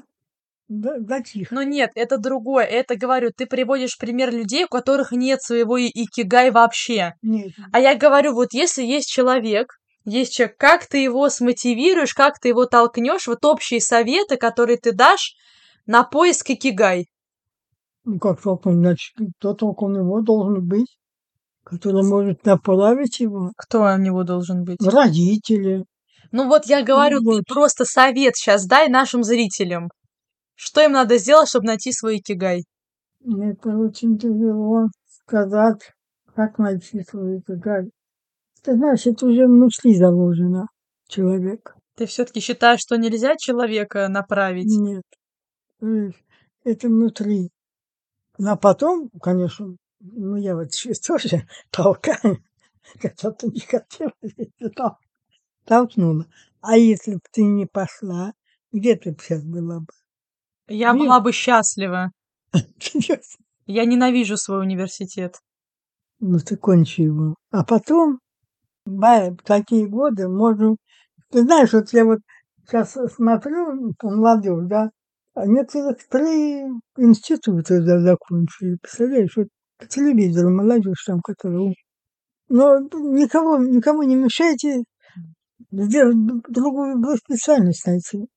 Да, 0.70 1.00
затих. 1.00 1.52
Ну 1.52 1.64
нет, 1.64 1.92
это 1.96 2.20
другое. 2.20 2.64
Это, 2.64 2.96
говорю, 2.96 3.32
ты 3.36 3.48
приводишь 3.48 3.98
пример 3.98 4.32
людей, 4.32 4.66
у 4.66 4.68
которых 4.68 5.12
нет 5.12 5.42
своего 5.42 5.80
икигай 5.80 6.52
вообще. 6.52 7.16
Нет. 7.24 7.54
А 7.74 7.80
я 7.80 7.98
говорю, 7.98 8.34
вот 8.34 8.54
если 8.54 8.84
есть 8.84 9.10
человек, 9.10 9.74
есть 10.10 10.34
человек, 10.34 10.58
как 10.58 10.86
ты 10.88 10.98
его 11.00 11.30
смотивируешь, 11.30 12.14
как 12.14 12.40
ты 12.40 12.50
его 12.50 12.66
толкнешь, 12.66 13.28
вот 13.28 13.46
общие 13.46 13.80
советы, 13.82 14.38
которые 14.38 14.78
ты 14.78 14.92
дашь 14.92 15.36
на 15.86 16.04
поиск 16.04 16.50
икигай. 16.50 17.08
Ну 18.04 18.20
как 18.20 18.42
толкнуть? 18.42 18.76
Значит, 18.76 19.14
кто 19.40 19.68
около 19.68 19.90
него 19.98 20.22
должен 20.22 20.68
быть, 20.68 20.98
который 21.64 22.04
может 22.04 22.46
направить 22.46 23.20
его. 23.20 23.52
Кто 23.58 23.82
у 23.84 23.98
него 23.98 24.24
должен 24.24 24.64
быть? 24.64 24.82
Родители. 24.82 25.86
Ну 26.32 26.48
вот 26.48 26.66
я 26.66 26.84
говорю, 26.84 27.20
Вот. 27.24 27.38
ты 27.38 27.44
просто 27.54 27.86
совет 27.86 28.36
сейчас 28.36 28.66
дай 28.66 28.90
нашим 28.90 29.24
зрителям. 29.24 29.90
Что 30.56 30.82
им 30.82 30.92
надо 30.92 31.18
сделать, 31.18 31.50
чтобы 31.50 31.68
найти 31.68 31.92
свой 31.92 32.18
икигай? 32.18 32.66
Это 33.22 33.78
очень 33.78 34.18
тяжело 34.18 34.88
сказать, 35.24 35.92
как 36.36 36.58
найти 36.58 37.02
свой 37.04 37.40
икигай. 37.40 37.90
Ты 38.64 38.76
знаешь, 38.76 39.06
это 39.06 39.26
уже 39.26 39.48
внутри 39.48 39.96
заложено 39.96 40.68
человек. 41.08 41.76
Ты 41.96 42.06
все-таки 42.06 42.40
считаешь, 42.40 42.82
что 42.82 42.98
нельзя 42.98 43.36
человека 43.38 44.08
направить? 44.08 44.68
Нет. 44.70 45.04
Это 46.64 46.88
внутри. 46.88 47.52
Ну, 48.38 48.52
а 48.52 48.56
потом, 48.56 49.10
конечно, 49.22 49.76
ну, 50.00 50.36
я 50.36 50.56
вот 50.56 50.72
сейчас 50.72 51.00
тоже 51.08 51.48
толкаю, 51.72 52.44
когда-то 53.00 53.48
не 53.48 53.60
хотела, 53.60 54.14
я 54.22 54.70
тол- 54.70 54.98
толкнула. 55.66 56.26
А 56.62 56.78
если 56.78 57.16
бы 57.16 57.22
ты 57.32 57.44
не 57.44 57.66
пошла, 57.66 58.34
где 58.72 58.96
ты 58.96 59.16
сейчас 59.20 59.44
была 59.44 59.80
бы? 59.80 59.88
Я 60.68 60.92
Нет. 60.94 61.00
была 61.00 61.20
бы 61.20 61.32
счастлива. 61.32 62.12
Я 63.66 63.86
ненавижу 63.86 64.36
свой 64.36 64.62
университет. 64.62 65.36
Ну, 66.20 66.40
ты 66.40 66.58
кончи 66.58 67.02
его. 67.02 67.36
А 67.52 67.64
потом, 67.64 68.20
в 68.86 69.38
такие 69.44 69.88
годы 69.88 70.28
можно... 70.28 70.76
Ты 71.32 71.42
знаешь, 71.44 71.74
вот 71.74 71.94
я 71.94 72.06
вот 72.06 72.20
сейчас 72.66 72.98
смотрю 73.16 73.94
по 74.00 74.10
молодежь, 74.10 74.66
да, 74.68 74.90
а 75.36 75.46
некоторых 75.46 75.98
три 76.10 76.64
института 76.98 77.82
за- 77.82 78.00
закончили. 78.02 78.78
Представляешь, 78.82 79.36
вот 79.38 79.48
по 79.78 79.86
телевизору 79.86 80.50
молодежь 80.50 81.04
там, 81.06 81.22
которая... 81.22 81.60
ум- 81.60 81.76
Но 82.50 82.80
никого, 82.80 83.58
никому 83.58 84.04
не 84.04 84.16
мешайте 84.16 84.84
другую 85.72 86.42
другую 86.50 87.18
специальность 87.18 87.86
найти. 87.86 88.28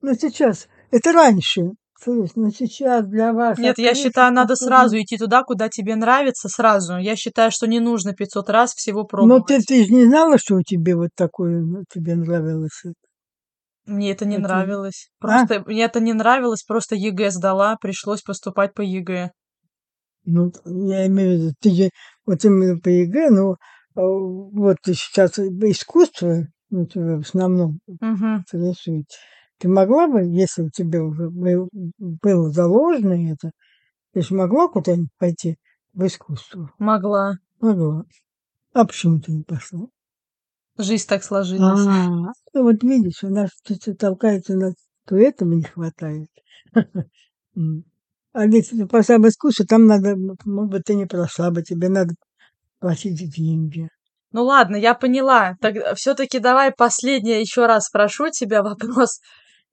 Но 0.00 0.14
сейчас, 0.14 0.68
это 0.90 1.12
раньше, 1.12 1.62
слышь, 1.98 2.30
но 2.34 2.50
сейчас 2.50 3.06
для 3.06 3.32
вас... 3.32 3.58
Нет, 3.58 3.78
я 3.78 3.94
считаю, 3.94 4.32
надо 4.32 4.56
сразу 4.56 4.96
идти 4.98 5.16
туда, 5.16 5.42
куда 5.42 5.68
тебе 5.68 5.96
нравится, 5.96 6.48
сразу. 6.48 6.96
Я 6.96 7.16
считаю, 7.16 7.50
что 7.50 7.66
не 7.66 7.80
нужно 7.80 8.12
500 8.14 8.50
раз 8.50 8.74
всего 8.74 9.00
Но 9.00 9.06
пробовать. 9.06 9.46
ты, 9.46 9.60
ты 9.62 9.84
же 9.84 9.92
не 9.92 10.04
знала, 10.06 10.38
что 10.38 10.56
у 10.56 10.62
тебя 10.62 10.96
вот 10.96 11.10
такое, 11.14 11.60
ну, 11.60 11.84
тебе 11.92 12.14
нравилось 12.16 12.80
это? 12.84 12.94
Мне 13.86 14.12
это 14.12 14.24
не 14.24 14.34
Это- 14.36 14.44
нравилось. 14.44 15.10
А? 15.20 15.26
Просто 15.26 15.62
мне 15.66 15.84
это 15.84 16.00
не 16.00 16.12
нравилось, 16.14 16.62
просто 16.62 16.94
ЕГЭ 16.94 17.30
сдала, 17.30 17.76
пришлось 17.80 18.22
поступать 18.22 18.72
по 18.74 18.80
ЕГЭ. 18.82 19.30
Ну, 20.24 20.50
я 20.64 21.06
имею 21.06 21.38
в 21.38 21.42
виду, 21.42 21.54
ты 21.60 21.70
же 21.70 21.90
вот 22.26 22.44
именно 22.44 22.78
по 22.80 22.88
ЕГЭ, 22.88 23.28
ну, 23.30 23.56
а, 23.94 24.00
вот 24.02 24.76
ты 24.82 24.94
сейчас 24.94 25.38
искусство, 25.38 26.46
ну, 26.70 26.86
тебя 26.86 27.16
в 27.18 27.20
основном 27.20 27.78
интересует. 27.86 29.04
Ты 29.64 29.70
могла 29.70 30.08
бы, 30.08 30.20
если 30.20 30.64
у 30.64 30.68
тебя 30.68 31.02
уже 31.02 31.30
был- 31.30 31.70
было 31.98 32.50
заложено 32.50 33.32
это, 33.32 33.50
ты 34.12 34.20
же 34.20 34.34
могла 34.34 34.68
куда-нибудь 34.68 35.08
пойти 35.16 35.56
в 35.94 36.04
искусство? 36.04 36.70
Могла. 36.78 37.38
Могла. 37.60 38.04
А 38.74 38.84
почему 38.84 39.20
ты 39.20 39.32
не 39.32 39.42
пошла? 39.42 39.86
Жизнь 40.76 41.06
так 41.08 41.24
сложилась. 41.24 41.80
А, 41.80 42.08
ну 42.52 42.62
вот 42.62 42.82
видишь, 42.82 43.24
у 43.24 43.30
нас 43.30 43.52
кто-то 43.64 43.94
толкается 43.94 44.54
на 44.54 44.74
то 45.06 45.16
этого 45.16 45.54
не 45.54 45.62
хватает. 45.62 46.28
А 48.34 48.44
если 48.44 48.76
ты 48.76 48.86
пошла 48.86 49.16
в 49.16 49.26
искусство, 49.26 49.64
там 49.64 49.86
надо, 49.86 50.14
может 50.44 50.70
быть, 50.72 50.84
ты 50.84 50.94
не 50.94 51.06
прошла 51.06 51.50
бы, 51.50 51.62
тебе 51.62 51.88
надо 51.88 52.14
платить 52.80 53.16
деньги. 53.34 53.88
Ну 54.32 54.42
ладно, 54.42 54.76
я 54.76 54.92
поняла. 54.92 55.54
Так 55.62 55.96
все-таки 55.96 56.38
давай 56.38 56.70
последнее 56.70 57.40
еще 57.40 57.64
раз 57.64 57.86
спрошу 57.86 58.28
тебя 58.28 58.62
вопрос. 58.62 59.20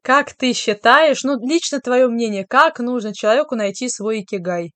Как 0.02 0.34
ты 0.34 0.54
считаешь, 0.54 1.24
ну, 1.24 1.38
лично 1.40 1.80
твое 1.80 2.08
мнение, 2.08 2.46
как 2.48 2.80
нужно 2.80 3.14
человеку 3.14 3.56
найти 3.56 3.88
свой 3.88 4.22
икигай? 4.22 4.72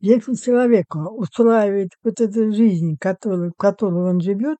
Если 0.00 0.34
человека 0.34 0.98
устраивает 1.10 1.90
вот 2.02 2.20
эта 2.20 2.52
жизнь, 2.52 2.96
которую, 3.00 3.52
в 3.52 3.56
которой 3.56 4.10
он 4.10 4.20
живет, 4.20 4.58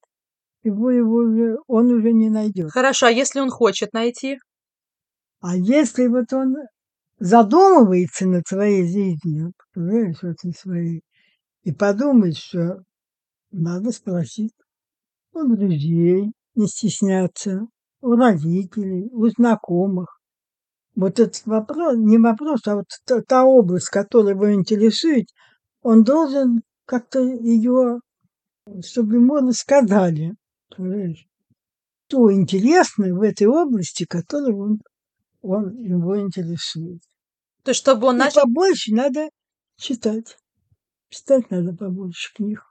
его, 0.63 0.91
его 0.91 1.17
уже, 1.17 1.57
он 1.67 1.91
уже 1.93 2.13
не 2.13 2.31
найдет. 2.31 2.71
Хорошо, 2.71 3.07
а 3.07 3.11
если 3.11 3.41
он 3.41 3.51
хочет 3.51 3.93
найти? 3.93 4.39
А 5.41 5.57
если 5.57 6.07
вот 6.07 6.33
он 6.33 6.57
задумывается 7.19 8.27
над 8.27 8.47
своей 8.47 8.85
жизнью, 8.85 9.53
понимаешь, 9.75 10.19
вот 10.23 10.37
на 10.43 10.53
своей, 10.53 11.03
и 11.63 11.73
подумает, 11.73 12.37
что 12.37 12.83
надо 13.51 13.91
спросить 13.91 14.55
у 15.33 15.45
друзей, 15.45 16.33
не 16.55 16.67
стесняться, 16.67 17.67
у 18.07 18.15
родителей, 18.15 19.09
у 19.13 19.27
знакомых. 19.29 20.21
Вот 20.95 21.19
этот 21.19 21.45
вопрос, 21.45 21.97
не 21.99 22.19
вопрос, 22.19 22.61
а 22.67 22.77
вот 22.77 22.87
та, 23.05 23.21
та 23.21 23.45
область, 23.45 23.89
которая 23.89 24.35
его 24.35 24.53
интересует, 24.53 25.27
он 25.83 26.05
должен 26.05 26.63
как-то 26.87 27.21
ее, 27.21 28.01
чтобы 28.83 29.17
ему 29.17 29.37
рассказали, 29.37 30.35
понимаешь, 30.75 31.27
что 32.09 32.33
интересно 32.33 33.13
в 33.13 33.23
этой 33.23 33.49
области, 33.49 34.07
которой 34.07 34.55
он, 34.55 34.81
он 35.43 35.77
его 35.77 36.19
интересует. 36.21 37.03
То 37.65 37.73
есть, 37.73 37.81
чтобы 37.81 38.07
он 38.07 38.17
И 38.17 38.19
начал... 38.21 38.43
побольше 38.43 38.95
надо 38.95 39.29
читать. 39.77 40.39
Читать 41.11 41.51
надо 41.51 41.75
побольше 41.75 42.33
книг. 42.35 42.63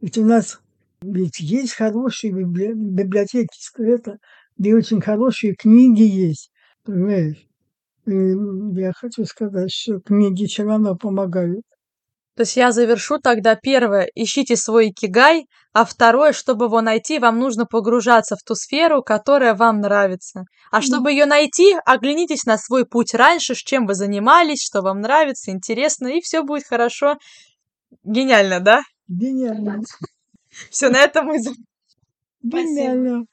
Ведь 0.00 0.18
у 0.18 0.24
нас 0.24 0.60
ведь 1.02 1.40
есть 1.40 1.72
хорошие 1.72 2.32
библи- 2.32 2.74
библиотеки, 2.74 3.48
это, 3.78 4.18
где 4.60 4.74
очень 4.74 5.00
хорошие 5.00 5.54
книги 5.54 6.02
есть. 6.02 6.52
Понимаешь? 6.84 7.48
И 8.06 8.78
я 8.78 8.92
хочу 8.92 9.24
сказать, 9.24 9.72
что 9.72 10.00
книги 10.00 10.44
все 10.44 10.64
равно 10.64 10.96
помогают. 10.96 11.64
То 12.36 12.42
есть 12.42 12.56
я 12.56 12.70
завершу 12.70 13.18
тогда 13.18 13.54
первое, 13.56 14.08
ищите 14.14 14.56
свой 14.56 14.90
икигай, 14.90 15.46
а 15.72 15.84
второе, 15.84 16.32
чтобы 16.32 16.66
его 16.66 16.80
найти, 16.80 17.18
вам 17.18 17.38
нужно 17.38 17.64
погружаться 17.66 18.36
в 18.36 18.42
ту 18.42 18.54
сферу, 18.54 19.02
которая 19.02 19.54
вам 19.54 19.80
нравится. 19.80 20.44
А 20.70 20.80
чтобы 20.82 21.10
ее 21.10 21.26
найти, 21.26 21.74
оглянитесь 21.84 22.44
на 22.44 22.56
свой 22.56 22.86
путь 22.86 23.14
раньше, 23.14 23.54
чем 23.54 23.86
вы 23.86 23.94
занимались, 23.94 24.62
что 24.62 24.82
вам 24.82 25.00
нравится, 25.00 25.50
интересно, 25.50 26.08
и 26.08 26.20
все 26.20 26.42
будет 26.42 26.64
хорошо. 26.64 27.16
Гениально, 28.04 28.60
да? 28.60 28.82
Гениально. 29.08 29.80
Все, 30.70 30.88
на 30.90 30.98
этом 30.98 31.26
мы... 31.26 31.38
Гениально. 32.42 33.24